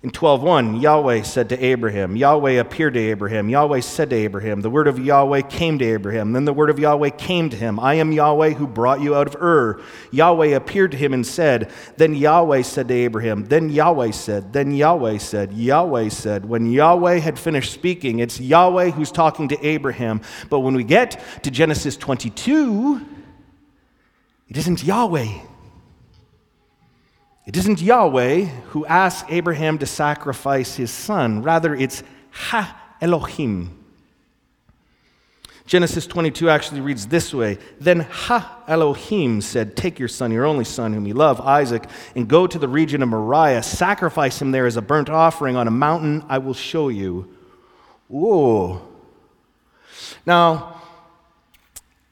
In 0.00 0.12
12:1, 0.12 0.80
Yahweh 0.80 1.22
said 1.22 1.48
to 1.48 1.58
Abraham, 1.64 2.14
Yahweh 2.14 2.52
appeared 2.52 2.94
to 2.94 3.00
Abraham. 3.00 3.48
Yahweh 3.48 3.80
said 3.80 4.10
to 4.10 4.16
Abraham, 4.16 4.60
the 4.60 4.70
word 4.70 4.86
of 4.86 4.96
Yahweh 4.96 5.40
came 5.40 5.76
to 5.80 5.84
Abraham. 5.84 6.32
Then 6.32 6.44
the 6.44 6.52
word 6.52 6.70
of 6.70 6.78
Yahweh 6.78 7.10
came 7.10 7.50
to 7.50 7.56
him, 7.56 7.80
I 7.80 7.94
am 7.94 8.12
Yahweh 8.12 8.50
who 8.50 8.68
brought 8.68 9.00
you 9.00 9.16
out 9.16 9.26
of 9.26 9.42
Ur. 9.42 9.80
Yahweh 10.12 10.54
appeared 10.54 10.92
to 10.92 10.96
him 10.96 11.12
and 11.14 11.26
said, 11.26 11.72
Then 11.96 12.14
Yahweh 12.14 12.62
said 12.62 12.86
to 12.86 12.94
Abraham, 12.94 13.46
Then 13.46 13.70
Yahweh 13.70 14.12
said, 14.12 14.52
Then 14.52 14.70
Yahweh 14.70 15.18
said, 15.18 15.52
Yahweh 15.52 16.10
said. 16.10 16.44
When 16.48 16.70
Yahweh 16.70 17.18
had 17.18 17.36
finished 17.36 17.72
speaking, 17.72 18.20
it's 18.20 18.38
Yahweh 18.38 18.90
who's 18.90 19.10
talking 19.10 19.48
to 19.48 19.66
Abraham. 19.66 20.20
But 20.48 20.60
when 20.60 20.74
we 20.74 20.84
get 20.84 21.20
to 21.42 21.50
Genesis 21.50 21.96
22, 21.96 23.04
it 24.46 24.56
isn't 24.56 24.84
Yahweh. 24.84 25.40
It 27.48 27.56
isn't 27.56 27.80
Yahweh 27.80 28.44
who 28.44 28.84
asks 28.84 29.26
Abraham 29.30 29.78
to 29.78 29.86
sacrifice 29.86 30.76
his 30.76 30.90
son, 30.90 31.42
rather, 31.42 31.74
it's 31.74 32.02
Ha 32.30 32.78
Elohim. 33.00 33.74
Genesis 35.64 36.06
22 36.06 36.50
actually 36.50 36.82
reads 36.82 37.06
this 37.06 37.32
way 37.32 37.56
Then 37.80 38.00
Ha 38.00 38.64
Elohim 38.68 39.40
said, 39.40 39.76
Take 39.76 39.98
your 39.98 40.08
son, 40.08 40.30
your 40.30 40.44
only 40.44 40.66
son, 40.66 40.92
whom 40.92 41.06
you 41.06 41.14
love, 41.14 41.40
Isaac, 41.40 41.84
and 42.14 42.28
go 42.28 42.46
to 42.46 42.58
the 42.58 42.68
region 42.68 43.02
of 43.02 43.08
Moriah. 43.08 43.62
Sacrifice 43.62 44.42
him 44.42 44.50
there 44.50 44.66
as 44.66 44.76
a 44.76 44.82
burnt 44.82 45.08
offering 45.08 45.56
on 45.56 45.66
a 45.66 45.70
mountain 45.70 46.26
I 46.28 46.36
will 46.36 46.52
show 46.52 46.90
you. 46.90 47.34
Whoa. 48.08 48.86
Now, 50.26 50.82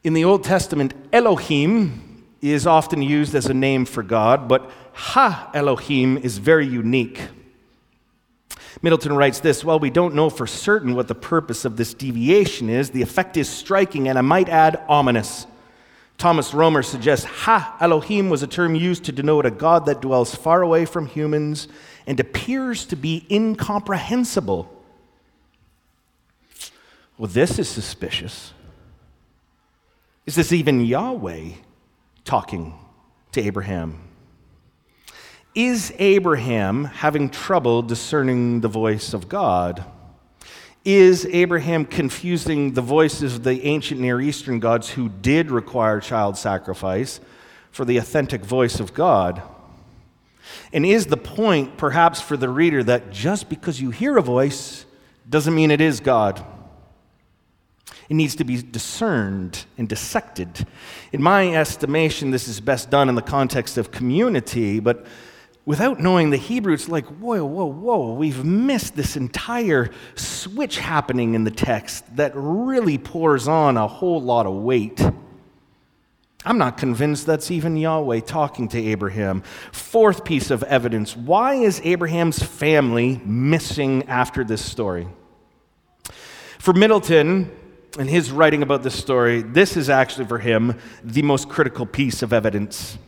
in 0.03 0.15
the 0.15 0.25
Old 0.25 0.45
Testament, 0.45 0.95
Elohim 1.13 2.25
is 2.41 2.67
often 2.67 3.03
used 3.03 3.35
as 3.35 3.47
a 3.47 3.55
name 3.55 3.85
for 3.85 4.03
God, 4.03 4.49
but 4.49 4.71
Ha 4.97 5.51
Elohim 5.53 6.17
is 6.17 6.39
very 6.39 6.67
unique. 6.67 7.21
Middleton 8.81 9.15
writes 9.15 9.41
this 9.41 9.63
While 9.63 9.79
we 9.79 9.91
don't 9.91 10.15
know 10.15 10.31
for 10.31 10.47
certain 10.47 10.95
what 10.95 11.07
the 11.07 11.15
purpose 11.15 11.67
of 11.67 11.77
this 11.77 11.93
deviation 11.93 12.71
is. 12.71 12.91
The 12.91 13.03
effect 13.03 13.37
is 13.37 13.47
striking, 13.47 14.09
and 14.09 14.17
I 14.17 14.23
might 14.23 14.49
add, 14.49 14.83
ominous. 14.89 15.47
Thomas 16.17 16.55
Romer 16.55 16.83
suggests 16.83 17.27
Ha 17.27 17.77
Elohim 17.79 18.31
was 18.31 18.43
a 18.43 18.47
term 18.47 18.75
used 18.75 19.05
to 19.05 19.13
denote 19.13 19.45
a 19.45 19.51
God 19.51 19.85
that 19.85 20.01
dwells 20.01 20.35
far 20.35 20.63
away 20.63 20.87
from 20.87 21.05
humans 21.05 21.69
and 22.07 22.19
appears 22.19 22.87
to 22.87 22.97
be 22.97 23.27
incomprehensible. 23.31 24.73
Well, 27.19 27.29
this 27.29 27.59
is 27.59 27.69
suspicious. 27.69 28.55
Is 30.25 30.37
this 30.37 30.53
even 30.53 30.81
Yahweh 30.81 31.51
talking 32.25 32.73
to 33.33 33.43
Abraham? 33.43 34.06
Is 35.57 35.91
Abraham 35.99 36.85
having 36.85 37.31
trouble 37.31 37.81
discerning 37.81 38.61
the 38.61 38.69
voice 38.69 39.15
of 39.15 39.27
God? 39.27 39.87
Is 40.85 41.25
Abraham 41.33 41.87
confusing 41.87 42.75
the 42.75 42.83
voices 42.83 43.37
of 43.37 43.43
the 43.43 43.65
ancient 43.65 43.99
Near 43.99 44.21
Eastern 44.21 44.61
gods 44.61 44.91
who 44.91 45.09
did 45.09 45.51
require 45.51 45.99
child 45.99 46.37
sacrifice 46.37 47.21
for 47.71 47.87
the 47.87 47.97
authentic 47.97 48.45
voice 48.45 48.81
of 48.81 48.93
God? 48.93 49.41
And 50.75 50.85
is 50.85 51.07
the 51.07 51.17
point, 51.17 51.79
perhaps, 51.79 52.21
for 52.21 52.37
the 52.37 52.51
reader 52.51 52.85
that 52.85 53.11
just 53.11 53.49
because 53.49 53.81
you 53.81 53.89
hear 53.89 54.19
a 54.19 54.23
voice 54.23 54.85
doesn't 55.27 55.55
mean 55.55 55.71
it 55.71 55.81
is 55.81 56.01
God? 56.01 56.45
It 58.11 58.15
needs 58.15 58.37
to 58.37 58.45
be 58.45 58.61
discerned 58.61 59.65
and 59.79 59.89
dissected. 59.89 60.67
In 61.13 61.23
my 61.23 61.55
estimation, 61.55 62.31
this 62.31 62.47
is 62.47 62.61
best 62.61 62.91
done 62.91 63.09
in 63.09 63.15
the 63.15 63.23
context 63.23 63.79
of 63.79 63.91
community, 63.91 64.81
but 64.81 65.07
without 65.67 65.99
knowing 66.01 66.31
the 66.31 66.37
Hebrew, 66.37 66.73
it's 66.73 66.89
like, 66.89 67.05
whoa, 67.07 67.45
whoa, 67.45 67.67
whoa, 67.67 68.15
we've 68.15 68.45
missed 68.45 68.95
this 68.95 69.17
entire 69.17 69.91
switch 70.15 70.79
happening 70.79 71.35
in 71.35 71.45
the 71.45 71.51
text 71.51 72.17
that 72.17 72.33
really 72.35 72.97
pours 72.97 73.49
on 73.49 73.77
a 73.77 73.87
whole 73.87 74.23
lot 74.23 74.47
of 74.47 74.55
weight. 74.55 75.05
I'm 76.45 76.59
not 76.59 76.79
convinced 76.79 77.27
that's 77.27 77.51
even 77.51 77.77
Yahweh 77.77 78.21
talking 78.21 78.69
to 78.69 78.79
Abraham. 78.79 79.43
Fourth 79.73 80.25
piece 80.25 80.53
of 80.53 80.63
evidence 80.63 81.17
why 81.17 81.55
is 81.55 81.81
Abraham's 81.83 82.41
family 82.41 83.21
missing 83.25 84.05
after 84.05 84.45
this 84.45 84.65
story? 84.65 85.09
For 86.61 86.73
Middleton, 86.73 87.51
in 87.99 88.07
his 88.07 88.31
writing 88.31 88.63
about 88.63 88.85
this 88.85 88.95
story, 88.95 89.43
this 89.43 89.77
is 89.77 89.91
actually 89.91 90.27
for 90.27 90.39
him 90.39 90.79
the 91.03 91.23
most 91.23 91.49
critical 91.49 91.85
piece 91.85 92.23
of 92.23 92.33
evidence. 92.33 92.99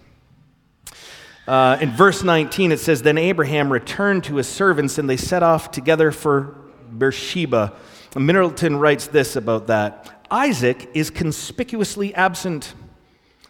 Uh, 1.49 1.79
in 1.81 1.91
verse 1.91 2.23
19, 2.23 2.73
it 2.73 2.79
says, 2.79 3.01
Then 3.01 3.17
Abraham 3.17 3.73
returned 3.73 4.25
to 4.25 4.37
his 4.37 4.47
servants, 4.47 4.99
and 4.99 5.09
they 5.09 5.17
set 5.17 5.43
off 5.43 5.71
together 5.71 6.13
for 6.13 6.55
Beersheba. 6.93 7.73
Middleton 8.15 8.77
writes 8.77 9.07
this 9.07 9.35
about 9.35 9.69
that 9.69 10.27
Isaac 10.31 10.91
is 10.93 11.09
conspicuously 11.09 12.15
absent. 12.15 12.75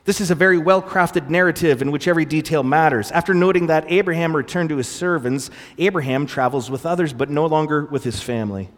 This 0.04 0.20
is 0.20 0.30
a 0.30 0.36
very 0.36 0.58
well 0.58 0.80
crafted 0.80 1.28
narrative 1.28 1.82
in 1.82 1.90
which 1.90 2.06
every 2.06 2.24
detail 2.24 2.62
matters. 2.62 3.10
After 3.10 3.34
noting 3.34 3.66
that 3.66 3.90
Abraham 3.90 4.36
returned 4.36 4.68
to 4.68 4.76
his 4.76 4.88
servants, 4.88 5.50
Abraham 5.76 6.24
travels 6.24 6.70
with 6.70 6.86
others, 6.86 7.12
but 7.12 7.30
no 7.30 7.46
longer 7.46 7.84
with 7.84 8.04
his 8.04 8.22
family, 8.22 8.68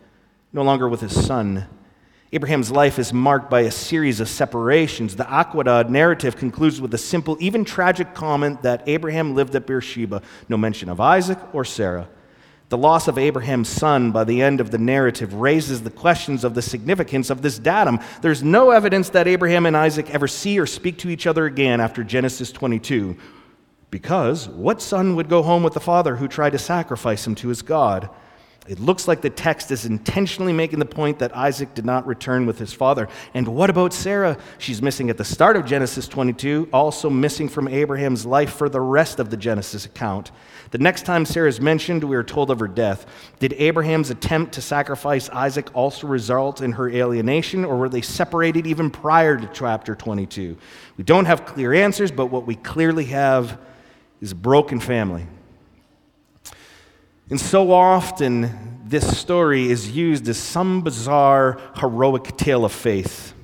no 0.50 0.62
longer 0.62 0.88
with 0.88 1.02
his 1.02 1.26
son. 1.26 1.66
Abraham's 2.32 2.70
life 2.70 3.00
is 3.00 3.12
marked 3.12 3.50
by 3.50 3.62
a 3.62 3.72
series 3.72 4.20
of 4.20 4.28
separations. 4.28 5.16
The 5.16 5.24
Akedah 5.24 5.88
narrative 5.88 6.36
concludes 6.36 6.80
with 6.80 6.94
a 6.94 6.98
simple, 6.98 7.36
even 7.40 7.64
tragic 7.64 8.14
comment 8.14 8.62
that 8.62 8.84
Abraham 8.86 9.34
lived 9.34 9.56
at 9.56 9.66
Beersheba, 9.66 10.22
no 10.48 10.56
mention 10.56 10.88
of 10.88 11.00
Isaac 11.00 11.38
or 11.52 11.64
Sarah. 11.64 12.08
The 12.68 12.78
loss 12.78 13.08
of 13.08 13.18
Abraham's 13.18 13.68
son 13.68 14.12
by 14.12 14.22
the 14.22 14.42
end 14.42 14.60
of 14.60 14.70
the 14.70 14.78
narrative 14.78 15.34
raises 15.34 15.82
the 15.82 15.90
questions 15.90 16.44
of 16.44 16.54
the 16.54 16.62
significance 16.62 17.30
of 17.30 17.42
this 17.42 17.58
datum. 17.58 17.98
There's 18.22 18.44
no 18.44 18.70
evidence 18.70 19.08
that 19.08 19.26
Abraham 19.26 19.66
and 19.66 19.76
Isaac 19.76 20.08
ever 20.10 20.28
see 20.28 20.56
or 20.60 20.66
speak 20.66 20.98
to 20.98 21.10
each 21.10 21.26
other 21.26 21.46
again 21.46 21.80
after 21.80 22.04
Genesis 22.04 22.52
22. 22.52 23.16
Because 23.90 24.48
what 24.48 24.80
son 24.80 25.16
would 25.16 25.28
go 25.28 25.42
home 25.42 25.64
with 25.64 25.74
the 25.74 25.80
father 25.80 26.14
who 26.14 26.28
tried 26.28 26.50
to 26.50 26.58
sacrifice 26.58 27.26
him 27.26 27.34
to 27.34 27.48
his 27.48 27.62
God? 27.62 28.08
It 28.70 28.78
looks 28.78 29.08
like 29.08 29.20
the 29.20 29.30
text 29.30 29.72
is 29.72 29.84
intentionally 29.84 30.52
making 30.52 30.78
the 30.78 30.84
point 30.84 31.18
that 31.18 31.36
Isaac 31.36 31.74
did 31.74 31.84
not 31.84 32.06
return 32.06 32.46
with 32.46 32.56
his 32.56 32.72
father. 32.72 33.08
And 33.34 33.48
what 33.48 33.68
about 33.68 33.92
Sarah? 33.92 34.38
She's 34.58 34.80
missing 34.80 35.10
at 35.10 35.18
the 35.18 35.24
start 35.24 35.56
of 35.56 35.66
Genesis 35.66 36.06
22, 36.06 36.68
also 36.72 37.10
missing 37.10 37.48
from 37.48 37.66
Abraham's 37.66 38.24
life 38.24 38.52
for 38.52 38.68
the 38.68 38.80
rest 38.80 39.18
of 39.18 39.28
the 39.28 39.36
Genesis 39.36 39.86
account. 39.86 40.30
The 40.70 40.78
next 40.78 41.04
time 41.04 41.26
Sarah 41.26 41.48
is 41.48 41.60
mentioned, 41.60 42.04
we 42.04 42.14
are 42.14 42.22
told 42.22 42.48
of 42.48 42.60
her 42.60 42.68
death. 42.68 43.06
Did 43.40 43.54
Abraham's 43.54 44.10
attempt 44.10 44.52
to 44.52 44.62
sacrifice 44.62 45.28
Isaac 45.30 45.74
also 45.74 46.06
result 46.06 46.60
in 46.60 46.70
her 46.70 46.88
alienation, 46.88 47.64
or 47.64 47.76
were 47.76 47.88
they 47.88 48.02
separated 48.02 48.68
even 48.68 48.88
prior 48.88 49.36
to 49.36 49.50
chapter 49.52 49.96
22? 49.96 50.56
We 50.96 51.02
don't 51.02 51.24
have 51.24 51.44
clear 51.44 51.74
answers, 51.74 52.12
but 52.12 52.26
what 52.26 52.46
we 52.46 52.54
clearly 52.54 53.06
have 53.06 53.58
is 54.20 54.30
a 54.30 54.36
broken 54.36 54.78
family. 54.78 55.26
And 57.30 57.40
so 57.40 57.70
often, 57.70 58.80
this 58.84 59.16
story 59.16 59.70
is 59.70 59.92
used 59.92 60.28
as 60.28 60.36
some 60.36 60.82
bizarre, 60.82 61.60
heroic 61.76 62.36
tale 62.36 62.64
of 62.64 62.72
faith. 62.72 63.34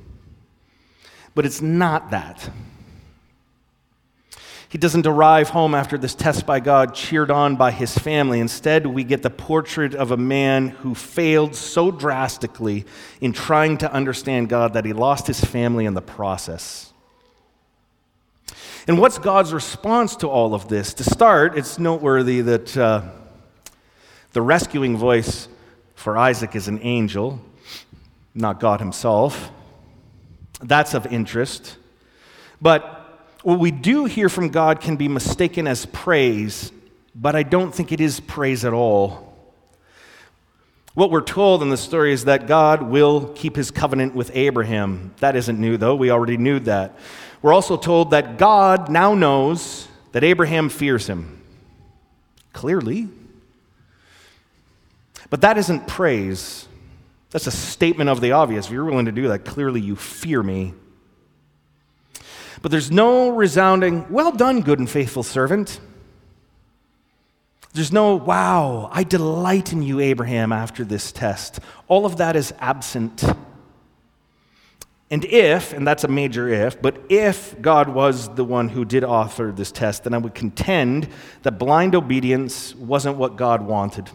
But 1.37 1.47
it's 1.47 1.63
not 1.63 2.11
that. 2.11 2.51
He 4.69 4.77
doesn't 4.77 5.07
arrive 5.07 5.51
home 5.51 5.73
after 5.73 5.97
this 5.97 6.17
test 6.17 6.47
by 6.47 6.59
God, 6.59 6.97
cheered 6.97 7.31
on 7.31 7.55
by 7.55 7.71
his 7.71 7.97
family. 7.97 8.41
Instead, 8.41 8.89
we 8.89 9.05
get 9.05 9.23
the 9.23 9.31
portrait 9.31 9.95
of 9.95 10.11
a 10.11 10.17
man 10.17 10.69
who 10.69 10.97
failed 10.97 11.55
so 11.55 11.93
drastically 11.93 12.85
in 13.21 13.33
trying 13.33 13.79
to 13.79 13.93
understand 13.93 14.49
God 14.49 14.73
that 14.73 14.85
he 14.85 14.93
lost 14.93 15.29
his 15.29 15.45
family 15.45 15.87
in 15.87 15.95
the 15.95 16.03
process. 16.03 16.93
And 18.89 18.99
what's 18.99 19.19
God's 19.19 19.53
response 19.53 20.17
to 20.17 20.29
all 20.29 20.55
of 20.55 20.69
this? 20.69 20.93
To 20.95 21.05
start, 21.05 21.57
it's 21.57 21.79
noteworthy 21.79 22.41
that. 22.41 22.77
Uh, 22.77 23.03
the 24.37 24.43
rescuing 24.43 24.99
voice 24.99 25.49
for 25.95 26.19
Isaac 26.19 26.55
is 26.55 26.69
an 26.69 26.81
angel, 26.83 27.41
not 28.35 28.61
God 28.61 28.81
himself. 28.81 29.51
That's 30.61 30.93
of 30.93 31.07
interest. 31.07 31.79
But 32.61 33.33
what 33.45 33.59
we 33.59 33.71
do 33.71 34.05
hear 34.05 34.29
from 34.29 34.51
God 34.51 34.83
can 34.83 34.97
be 34.97 35.09
mistaken 35.09 35.67
as 35.67 35.87
praise, 35.87 36.71
but 37.15 37.35
I 37.35 37.45
don't 37.45 37.75
think 37.75 37.93
it 37.93 38.01
is 38.03 38.21
praise 38.21 38.67
at 38.67 38.75
all. 38.75 39.35
What 40.93 41.11
we're 41.11 41.23
told 41.23 41.63
in 41.63 41.71
the 41.71 41.79
story 41.79 42.13
is 42.13 42.27
that 42.27 42.47
God 42.47 42.83
will 42.83 43.33
keep 43.35 43.57
his 43.57 43.71
covenant 43.71 44.15
with 44.15 44.31
Abraham. 44.35 45.15
That 45.21 45.35
isn't 45.35 45.59
new, 45.59 45.79
though. 45.79 45.97
We 45.97 46.11
already 46.11 46.37
knew 46.37 46.61
that. 46.61 46.99
We're 47.41 47.55
also 47.55 47.79
told 47.79 48.11
that 48.11 48.37
God 48.37 48.91
now 48.91 49.15
knows 49.15 49.89
that 50.13 50.23
Abraham 50.25 50.69
fears 50.69 51.07
him. 51.07 51.41
Clearly. 52.53 53.09
But 55.31 55.41
that 55.41 55.59
isn't 55.59 55.89
praise. 55.89 56.69
That's 57.31 57.47
a 57.47 57.51
statement 57.51 58.09
of 58.11 58.21
the 58.21 58.33
obvious. 58.33 58.67
If 58.67 58.73
you're 58.73 58.85
willing 58.85 59.07
to 59.07 59.13
do 59.13 59.29
that, 59.29 59.45
clearly 59.45 59.81
you 59.81 59.97
fear 59.97 60.43
me. 60.43 60.75
But 62.63 62.71
there's 62.71 62.91
no 62.91 63.31
resounding, 63.31 64.11
well 64.11 64.33
done, 64.33 64.61
good 64.61 64.79
and 64.79 64.89
faithful 64.89 65.23
servant. 65.23 65.81
There's 67.75 67.93
no, 67.93 68.17
wow, 68.17 68.89
I 68.91 69.05
delight 69.05 69.73
in 69.73 69.83
you, 69.83 70.01
Abraham, 70.01 70.51
after 70.51 70.83
this 70.83 71.13
test. 71.13 71.61
All 71.89 72.07
of 72.07 72.17
that 72.17 72.35
is 72.35 72.55
absent. 72.59 73.23
And 75.11 75.25
if, 75.27 75.73
and 75.73 75.87
that's 75.87 76.03
a 76.03 76.09
major 76.09 76.49
if, 76.49 76.81
but 76.81 76.99
if 77.11 77.61
God 77.61 77.91
was 77.91 78.35
the 78.35 78.45
one 78.45 78.71
who 78.71 78.85
did 78.85 79.05
author 79.05 79.53
this 79.53 79.71
test, 79.71 80.05
then 80.05 80.15
I 80.15 80.19
would 80.19 80.35
contend 80.35 81.09
that 81.43 81.59
blind 81.59 81.95
obedience 81.95 82.75
wasn't 82.75 83.17
what 83.17 83.37
God 83.37 83.63
wanted. 83.63 84.11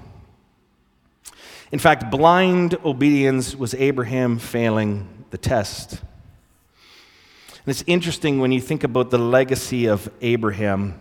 In 1.71 1.79
fact, 1.79 2.11
blind 2.11 2.75
obedience 2.83 3.55
was 3.55 3.73
Abraham 3.75 4.39
failing 4.39 5.25
the 5.29 5.37
test. 5.37 5.93
And 5.93 7.67
it's 7.67 7.83
interesting 7.87 8.39
when 8.39 8.51
you 8.51 8.59
think 8.59 8.83
about 8.83 9.09
the 9.09 9.17
legacy 9.17 9.85
of 9.85 10.09
Abraham, 10.21 10.99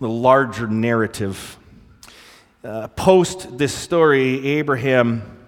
the 0.00 0.08
larger 0.08 0.66
narrative. 0.66 1.56
Uh, 2.62 2.88
post 2.88 3.56
this 3.56 3.72
story, 3.72 4.46
Abraham, 4.46 5.38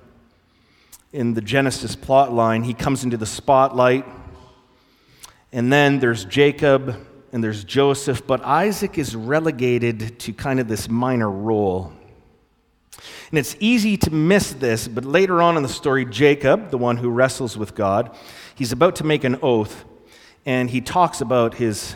in 1.12 1.34
the 1.34 1.40
Genesis 1.40 1.96
plot 1.96 2.32
line, 2.32 2.62
he 2.62 2.72
comes 2.72 3.02
into 3.04 3.16
the 3.16 3.26
spotlight. 3.26 4.06
And 5.52 5.72
then 5.72 5.98
there's 5.98 6.24
Jacob 6.24 7.06
and 7.32 7.42
there's 7.42 7.64
Joseph, 7.64 8.26
but 8.26 8.42
Isaac 8.44 8.96
is 8.96 9.16
relegated 9.16 10.18
to 10.20 10.32
kind 10.32 10.60
of 10.60 10.68
this 10.68 10.88
minor 10.88 11.30
role. 11.30 11.92
And 13.30 13.38
it's 13.38 13.56
easy 13.60 13.96
to 13.98 14.10
miss 14.10 14.52
this, 14.52 14.88
but 14.88 15.04
later 15.04 15.40
on 15.40 15.56
in 15.56 15.62
the 15.62 15.68
story, 15.68 16.04
Jacob, 16.04 16.70
the 16.70 16.78
one 16.78 16.96
who 16.96 17.08
wrestles 17.08 17.56
with 17.56 17.76
God, 17.76 18.14
he's 18.56 18.72
about 18.72 18.96
to 18.96 19.04
make 19.04 19.22
an 19.22 19.38
oath, 19.40 19.84
and 20.44 20.68
he 20.68 20.80
talks 20.80 21.20
about 21.20 21.54
his 21.54 21.94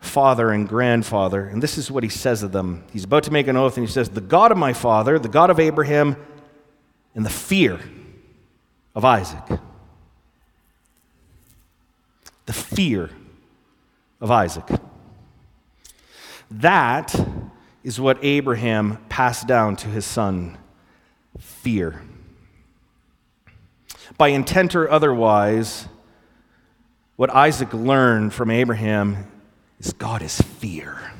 father 0.00 0.50
and 0.50 0.66
grandfather. 0.66 1.44
And 1.44 1.62
this 1.62 1.76
is 1.76 1.90
what 1.90 2.02
he 2.02 2.08
says 2.08 2.42
of 2.42 2.52
them. 2.52 2.84
He's 2.92 3.04
about 3.04 3.24
to 3.24 3.30
make 3.30 3.48
an 3.48 3.56
oath, 3.56 3.76
and 3.76 3.86
he 3.86 3.92
says, 3.92 4.08
The 4.08 4.22
God 4.22 4.50
of 4.50 4.56
my 4.56 4.72
father, 4.72 5.18
the 5.18 5.28
God 5.28 5.50
of 5.50 5.60
Abraham, 5.60 6.16
and 7.14 7.24
the 7.24 7.30
fear 7.30 7.78
of 8.94 9.04
Isaac. 9.04 9.44
The 12.46 12.52
fear 12.52 13.10
of 14.20 14.30
Isaac. 14.30 14.68
That 16.50 17.14
is 17.84 18.00
what 18.00 18.18
Abraham 18.22 18.98
passed 19.08 19.46
down 19.46 19.76
to 19.76 19.88
his 19.88 20.04
son 20.04 20.56
fear. 21.38 22.02
By 24.18 24.28
intent 24.28 24.74
or 24.74 24.90
otherwise, 24.90 25.88
what 27.16 27.30
Isaac 27.30 27.72
learned 27.72 28.32
from 28.32 28.50
Abraham 28.50 29.26
is 29.80 29.92
God 29.92 30.22
is 30.22 30.40
fear. 30.40 31.12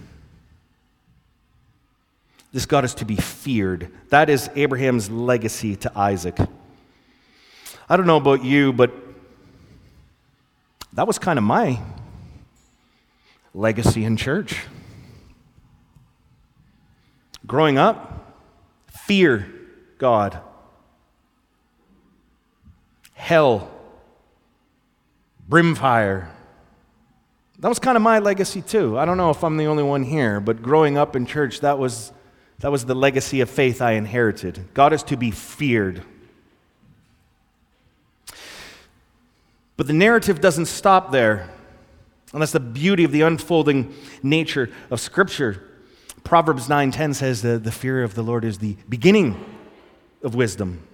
This 2.53 2.67
God 2.67 2.85
is 2.85 2.95
to 2.97 3.05
be 3.05 3.17
feared. 3.17 3.91
That 4.11 4.29
is 4.29 4.51
Abraham's 4.55 5.11
legacy 5.11 5.75
to 5.77 5.99
Isaac. 5.99 6.37
I 7.89 7.97
don't 7.97 8.07
know 8.07 8.19
about 8.19 8.45
you, 8.45 8.73
but 8.73 8.93
that 10.93 11.07
was 11.07 11.19
kind 11.19 11.39
of 11.39 11.45
my 11.45 11.81
legacy 13.55 14.05
in 14.05 14.17
church. 14.17 14.67
Growing 17.47 17.79
up, 17.79 18.37
fear 18.91 19.49
God. 19.99 20.41
Hell, 23.15 23.71
brimfire. 25.49 26.29
That 27.59 27.69
was 27.69 27.79
kind 27.79 27.97
of 27.97 28.03
my 28.03 28.19
legacy 28.19 28.63
too. 28.63 28.99
I 28.99 29.05
don't 29.05 29.17
know 29.17 29.31
if 29.31 29.45
I'm 29.45 29.57
the 29.57 29.67
only 29.67 29.85
one 29.85 30.03
here, 30.03 30.41
but 30.41 30.63
growing 30.63 30.99
up 30.99 31.15
in 31.15 31.27
church, 31.27 31.61
that 31.61 31.79
was, 31.79 32.13
that 32.59 32.73
was 32.73 32.85
the 32.85 32.95
legacy 32.95 33.41
of 33.41 33.49
faith 33.49 33.81
I 33.81 33.93
inherited. 33.93 34.75
God 34.75 34.93
is 34.93 35.03
to 35.05 35.17
be 35.17 35.31
feared. 35.31 36.03
But 39.77 39.87
the 39.87 39.93
narrative 39.93 40.41
doesn't 40.41 40.67
stop 40.67 41.13
there. 41.13 41.49
And 42.33 42.41
that's 42.41 42.53
the 42.53 42.61
beauty 42.61 43.05
of 43.05 43.13
the 43.13 43.23
unfolding 43.23 43.95
nature 44.23 44.71
of 44.91 45.01
Scripture. 45.01 45.69
Proverbs 46.25 46.69
9:10 46.69 47.15
says 47.15 47.43
that 47.43 47.65
the 47.65 47.73
fear 47.73 48.03
of 48.03 48.15
the 48.15 48.23
Lord 48.23 48.45
is 48.45 48.59
the 48.59 48.77
beginning 48.89 49.45
of 50.23 50.35
wisdom. 50.35 50.87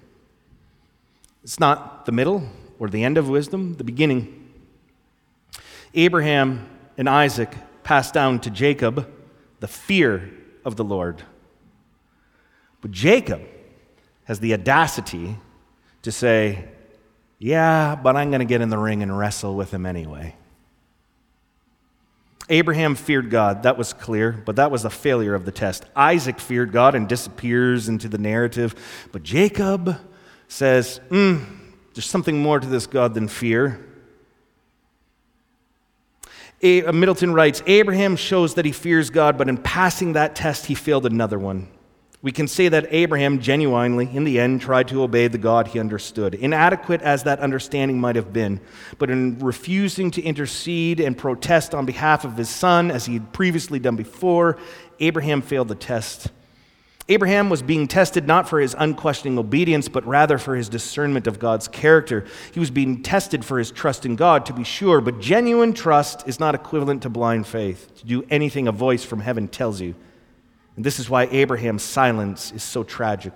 It's 1.45 1.61
not 1.61 2.07
the 2.07 2.12
middle 2.12 2.49
or 2.79 2.88
the 2.88 3.05
end 3.05 3.19
of 3.19 3.29
wisdom, 3.29 3.75
the 3.75 3.85
beginning. 3.85 4.51
Abraham 5.95 6.69
and 6.97 7.09
Isaac 7.09 7.55
passed 7.85 8.14
down 8.14 8.41
to 8.41 8.51
Jacob 8.51 9.09
the 9.61 9.69
fear 9.69 10.31
of 10.64 10.77
the 10.77 10.85
Lord. 10.85 11.23
But 12.81 12.91
Jacob 12.91 13.43
has 14.25 14.41
the 14.41 14.53
audacity 14.53 15.37
to 16.03 16.12
say, 16.12 16.69
Yeah, 17.38 17.97
but 17.97 18.17
I'm 18.17 18.31
going 18.31 18.41
to 18.41 18.45
get 18.45 18.61
in 18.61 18.69
the 18.69 18.79
ring 18.79 19.03
and 19.03 19.17
wrestle 19.17 19.57
with 19.57 19.73
him 19.73 19.87
anyway. 19.87 20.37
Abraham 22.51 22.95
feared 22.95 23.31
God, 23.31 23.65
that 23.65 23.77
was 23.77 23.93
clear, 23.93 24.33
but 24.33 24.57
that 24.57 24.71
was 24.71 24.85
a 24.85 24.91
failure 24.91 25.35
of 25.35 25.45
the 25.45 25.53
test. 25.53 25.85
Isaac 25.95 26.41
feared 26.41 26.73
God 26.73 26.95
and 26.95 27.09
disappears 27.09 27.89
into 27.89 28.09
the 28.09 28.19
narrative, 28.19 28.75
but 29.13 29.23
Jacob 29.23 29.97
says, 30.49 31.01
mm, 31.11 31.45
There's 31.95 32.07
something 32.07 32.41
more 32.41 32.59
to 32.59 32.67
this 32.67 32.87
God 32.87 33.15
than 33.15 33.29
fear. 33.29 33.85
A- 36.63 36.93
Middleton 36.93 37.33
writes 37.35 37.63
Abraham 37.67 38.17
shows 38.17 38.55
that 38.55 38.65
he 38.65 38.73
fears 38.73 39.11
God, 39.11 39.39
but 39.39 39.49
in 39.49 39.59
passing 39.59 40.15
that 40.15 40.35
test, 40.35 40.67
he 40.67 40.75
failed 40.75 41.07
another 41.07 41.39
one. 41.39 41.69
We 42.21 42.33
can 42.33 42.49
say 42.49 42.69
that 42.69 42.89
Abraham 42.91 43.39
genuinely, 43.39 44.11
in 44.13 44.25
the 44.25 44.41
end, 44.41 44.61
tried 44.61 44.89
to 44.89 45.03
obey 45.03 45.29
the 45.29 45.39
God 45.39 45.69
he 45.69 45.79
understood, 45.79 46.35
inadequate 46.35 47.01
as 47.01 47.23
that 47.23 47.39
understanding 47.39 48.01
might 48.01 48.17
have 48.17 48.33
been. 48.33 48.61
But 48.99 49.09
in 49.09 49.39
refusing 49.39 50.11
to 50.13 50.23
intercede 50.23 50.99
and 50.99 51.17
protest 51.17 51.77
on 51.77 51.87
behalf 51.87 52.25
of 52.25 52.37
his 52.37 52.49
son, 52.49 52.91
as 52.91 53.07
he 53.07 53.15
had 53.15 53.33
previously 53.33 53.79
done 53.79 53.95
before, 53.95 54.59
Abraham 54.99 55.43
failed 55.43 55.69
the 55.69 55.77
test. 55.77 56.33
Abraham 57.09 57.49
was 57.49 57.63
being 57.63 57.87
tested 57.87 58.27
not 58.27 58.49
for 58.49 58.61
his 58.61 58.75
unquestioning 58.77 59.39
obedience, 59.39 59.89
but 59.89 60.05
rather 60.05 60.39
for 60.39 60.57
his 60.57 60.69
discernment 60.69 61.29
of 61.29 61.39
God's 61.39 61.69
character. 61.69 62.27
He 62.53 62.59
was 62.59 62.71
being 62.71 63.03
tested 63.03 63.45
for 63.45 63.61
his 63.61 63.71
trust 63.71 64.05
in 64.05 64.17
God, 64.17 64.45
to 64.47 64.53
be 64.53 64.65
sure, 64.65 65.01
but 65.01 65.21
genuine 65.21 65.73
trust 65.73 66.27
is 66.27 66.41
not 66.41 66.57
equivalent 66.57 67.03
to 67.03 67.09
blind 67.09 67.47
faith, 67.47 67.95
to 68.01 68.07
do 68.07 68.27
anything 68.29 68.67
a 68.67 68.73
voice 68.73 69.05
from 69.05 69.21
heaven 69.21 69.47
tells 69.47 69.81
you. 69.81 69.95
And 70.79 70.85
this 70.85 71.01
is 71.01 71.11
why 71.11 71.25
Abraham's 71.33 71.83
silence 71.83 72.53
is 72.53 72.62
so 72.62 72.85
tragic. 72.85 73.33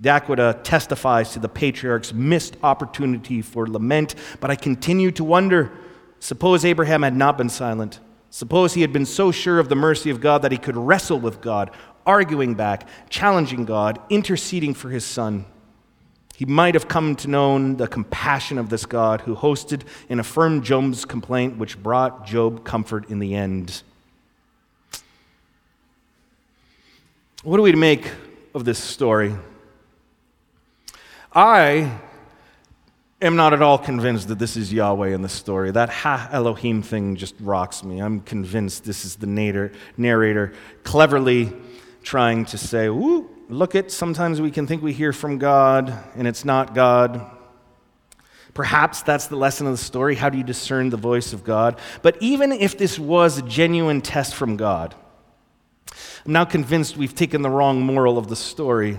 Akedah 0.00 0.64
testifies 0.64 1.34
to 1.34 1.38
the 1.38 1.46
patriarch's 1.46 2.14
missed 2.14 2.56
opportunity 2.62 3.42
for 3.42 3.66
lament, 3.66 4.14
but 4.40 4.50
I 4.50 4.56
continue 4.56 5.10
to 5.10 5.22
wonder 5.22 5.70
suppose 6.18 6.64
Abraham 6.64 7.02
had 7.02 7.14
not 7.14 7.36
been 7.36 7.50
silent. 7.50 8.00
Suppose 8.30 8.72
he 8.72 8.80
had 8.80 8.90
been 8.90 9.04
so 9.04 9.30
sure 9.30 9.58
of 9.58 9.68
the 9.68 9.76
mercy 9.76 10.08
of 10.08 10.22
God 10.22 10.40
that 10.40 10.50
he 10.50 10.56
could 10.56 10.78
wrestle 10.78 11.20
with 11.20 11.42
God, 11.42 11.72
arguing 12.06 12.54
back, 12.54 12.88
challenging 13.10 13.66
God, 13.66 14.00
interceding 14.08 14.72
for 14.72 14.88
his 14.88 15.04
son. 15.04 15.44
He 16.34 16.46
might 16.46 16.72
have 16.72 16.88
come 16.88 17.16
to 17.16 17.28
know 17.28 17.74
the 17.74 17.86
compassion 17.86 18.56
of 18.56 18.70
this 18.70 18.86
God 18.86 19.20
who 19.20 19.36
hosted 19.36 19.82
and 20.08 20.18
affirmed 20.18 20.64
Job's 20.64 21.04
complaint, 21.04 21.58
which 21.58 21.82
brought 21.82 22.24
Job 22.24 22.64
comfort 22.64 23.10
in 23.10 23.18
the 23.18 23.34
end. 23.34 23.82
What 27.44 27.56
do 27.56 27.64
we 27.64 27.72
make 27.72 28.08
of 28.54 28.64
this 28.64 28.78
story? 28.78 29.34
I 31.32 31.98
am 33.20 33.34
not 33.34 33.52
at 33.52 33.60
all 33.60 33.78
convinced 33.78 34.28
that 34.28 34.38
this 34.38 34.56
is 34.56 34.72
Yahweh 34.72 35.08
in 35.08 35.22
the 35.22 35.28
story. 35.28 35.72
That 35.72 35.90
Ha 35.90 36.28
Elohim 36.30 36.82
thing 36.82 37.16
just 37.16 37.34
rocks 37.40 37.82
me. 37.82 37.98
I'm 37.98 38.20
convinced 38.20 38.84
this 38.84 39.04
is 39.04 39.16
the 39.16 39.26
narrator 39.96 40.52
cleverly 40.84 41.52
trying 42.04 42.44
to 42.44 42.58
say, 42.58 42.88
Woo, 42.88 43.28
look 43.48 43.74
at, 43.74 43.90
sometimes 43.90 44.40
we 44.40 44.52
can 44.52 44.68
think 44.68 44.80
we 44.80 44.92
hear 44.92 45.12
from 45.12 45.38
God 45.38 45.92
and 46.14 46.28
it's 46.28 46.44
not 46.44 46.76
God. 46.76 47.28
Perhaps 48.54 49.02
that's 49.02 49.26
the 49.26 49.36
lesson 49.36 49.66
of 49.66 49.72
the 49.72 49.82
story. 49.82 50.14
How 50.14 50.28
do 50.28 50.38
you 50.38 50.44
discern 50.44 50.90
the 50.90 50.96
voice 50.96 51.32
of 51.32 51.42
God? 51.42 51.80
But 52.02 52.18
even 52.20 52.52
if 52.52 52.78
this 52.78 53.00
was 53.00 53.38
a 53.38 53.42
genuine 53.42 54.00
test 54.00 54.36
from 54.36 54.56
God, 54.56 54.94
I'm 56.24 56.32
now 56.32 56.44
convinced 56.44 56.96
we've 56.96 57.14
taken 57.14 57.42
the 57.42 57.50
wrong 57.50 57.82
moral 57.82 58.16
of 58.16 58.28
the 58.28 58.36
story. 58.36 58.96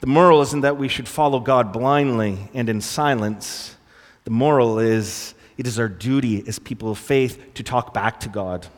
The 0.00 0.06
moral 0.06 0.40
isn't 0.42 0.60
that 0.60 0.76
we 0.76 0.86
should 0.86 1.08
follow 1.08 1.40
God 1.40 1.72
blindly 1.72 2.38
and 2.54 2.68
in 2.68 2.80
silence. 2.80 3.76
The 4.22 4.30
moral 4.30 4.78
is 4.78 5.34
it 5.56 5.66
is 5.66 5.76
our 5.76 5.88
duty 5.88 6.46
as 6.46 6.60
people 6.60 6.92
of 6.92 6.98
faith 6.98 7.54
to 7.54 7.64
talk 7.64 7.92
back 7.92 8.20
to 8.20 8.28
God. 8.28 8.68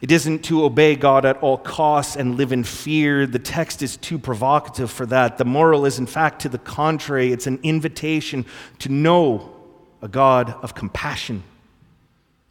It 0.00 0.12
isn't 0.12 0.44
to 0.44 0.64
obey 0.64 0.96
God 0.96 1.26
at 1.26 1.36
all 1.42 1.58
costs 1.58 2.16
and 2.16 2.36
live 2.36 2.52
in 2.52 2.64
fear. 2.64 3.26
The 3.26 3.38
text 3.38 3.82
is 3.82 3.98
too 3.98 4.18
provocative 4.18 4.90
for 4.90 5.04
that. 5.06 5.36
The 5.36 5.44
moral 5.44 5.84
is, 5.84 5.98
in 5.98 6.06
fact, 6.06 6.40
to 6.42 6.48
the 6.48 6.58
contrary. 6.58 7.32
It's 7.32 7.48
an 7.48 7.58
invitation 7.62 8.46
to 8.78 8.88
know 8.88 9.52
a 10.00 10.08
God 10.08 10.54
of 10.62 10.74
compassion, 10.74 11.42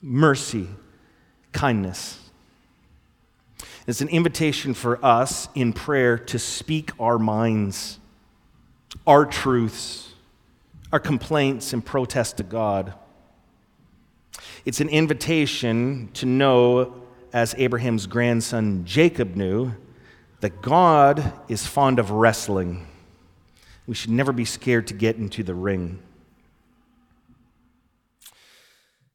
mercy, 0.02 0.68
kindness. 1.52 2.20
It's 3.88 4.02
an 4.02 4.10
invitation 4.10 4.74
for 4.74 5.04
us 5.04 5.48
in 5.56 5.72
prayer 5.74 6.18
to 6.18 6.38
speak 6.38 6.92
our 7.00 7.18
minds, 7.18 8.00
our 9.06 9.26
truths, 9.26 10.14
our 10.92 11.00
complaints 11.00 11.74
and 11.74 11.86
protests 11.86 12.34
to 12.34 12.44
God. 12.44 12.94
It's 14.66 14.82
an 14.82 14.90
invitation 14.90 16.10
to 16.16 16.26
know, 16.26 17.02
as 17.32 17.56
Abraham's 17.58 18.08
grandson 18.08 18.84
Jacob 18.86 19.36
knew, 19.36 19.74
that 20.42 20.62
God 20.62 21.34
is 21.48 21.66
fond 21.66 22.00
of 22.00 22.12
wrestling. 22.12 22.86
We 23.88 23.96
should 23.96 24.12
never 24.12 24.34
be 24.34 24.46
scared 24.46 24.88
to 24.88 24.94
get 24.94 25.16
into 25.16 25.44
the 25.44 25.56
ring. 25.56 26.00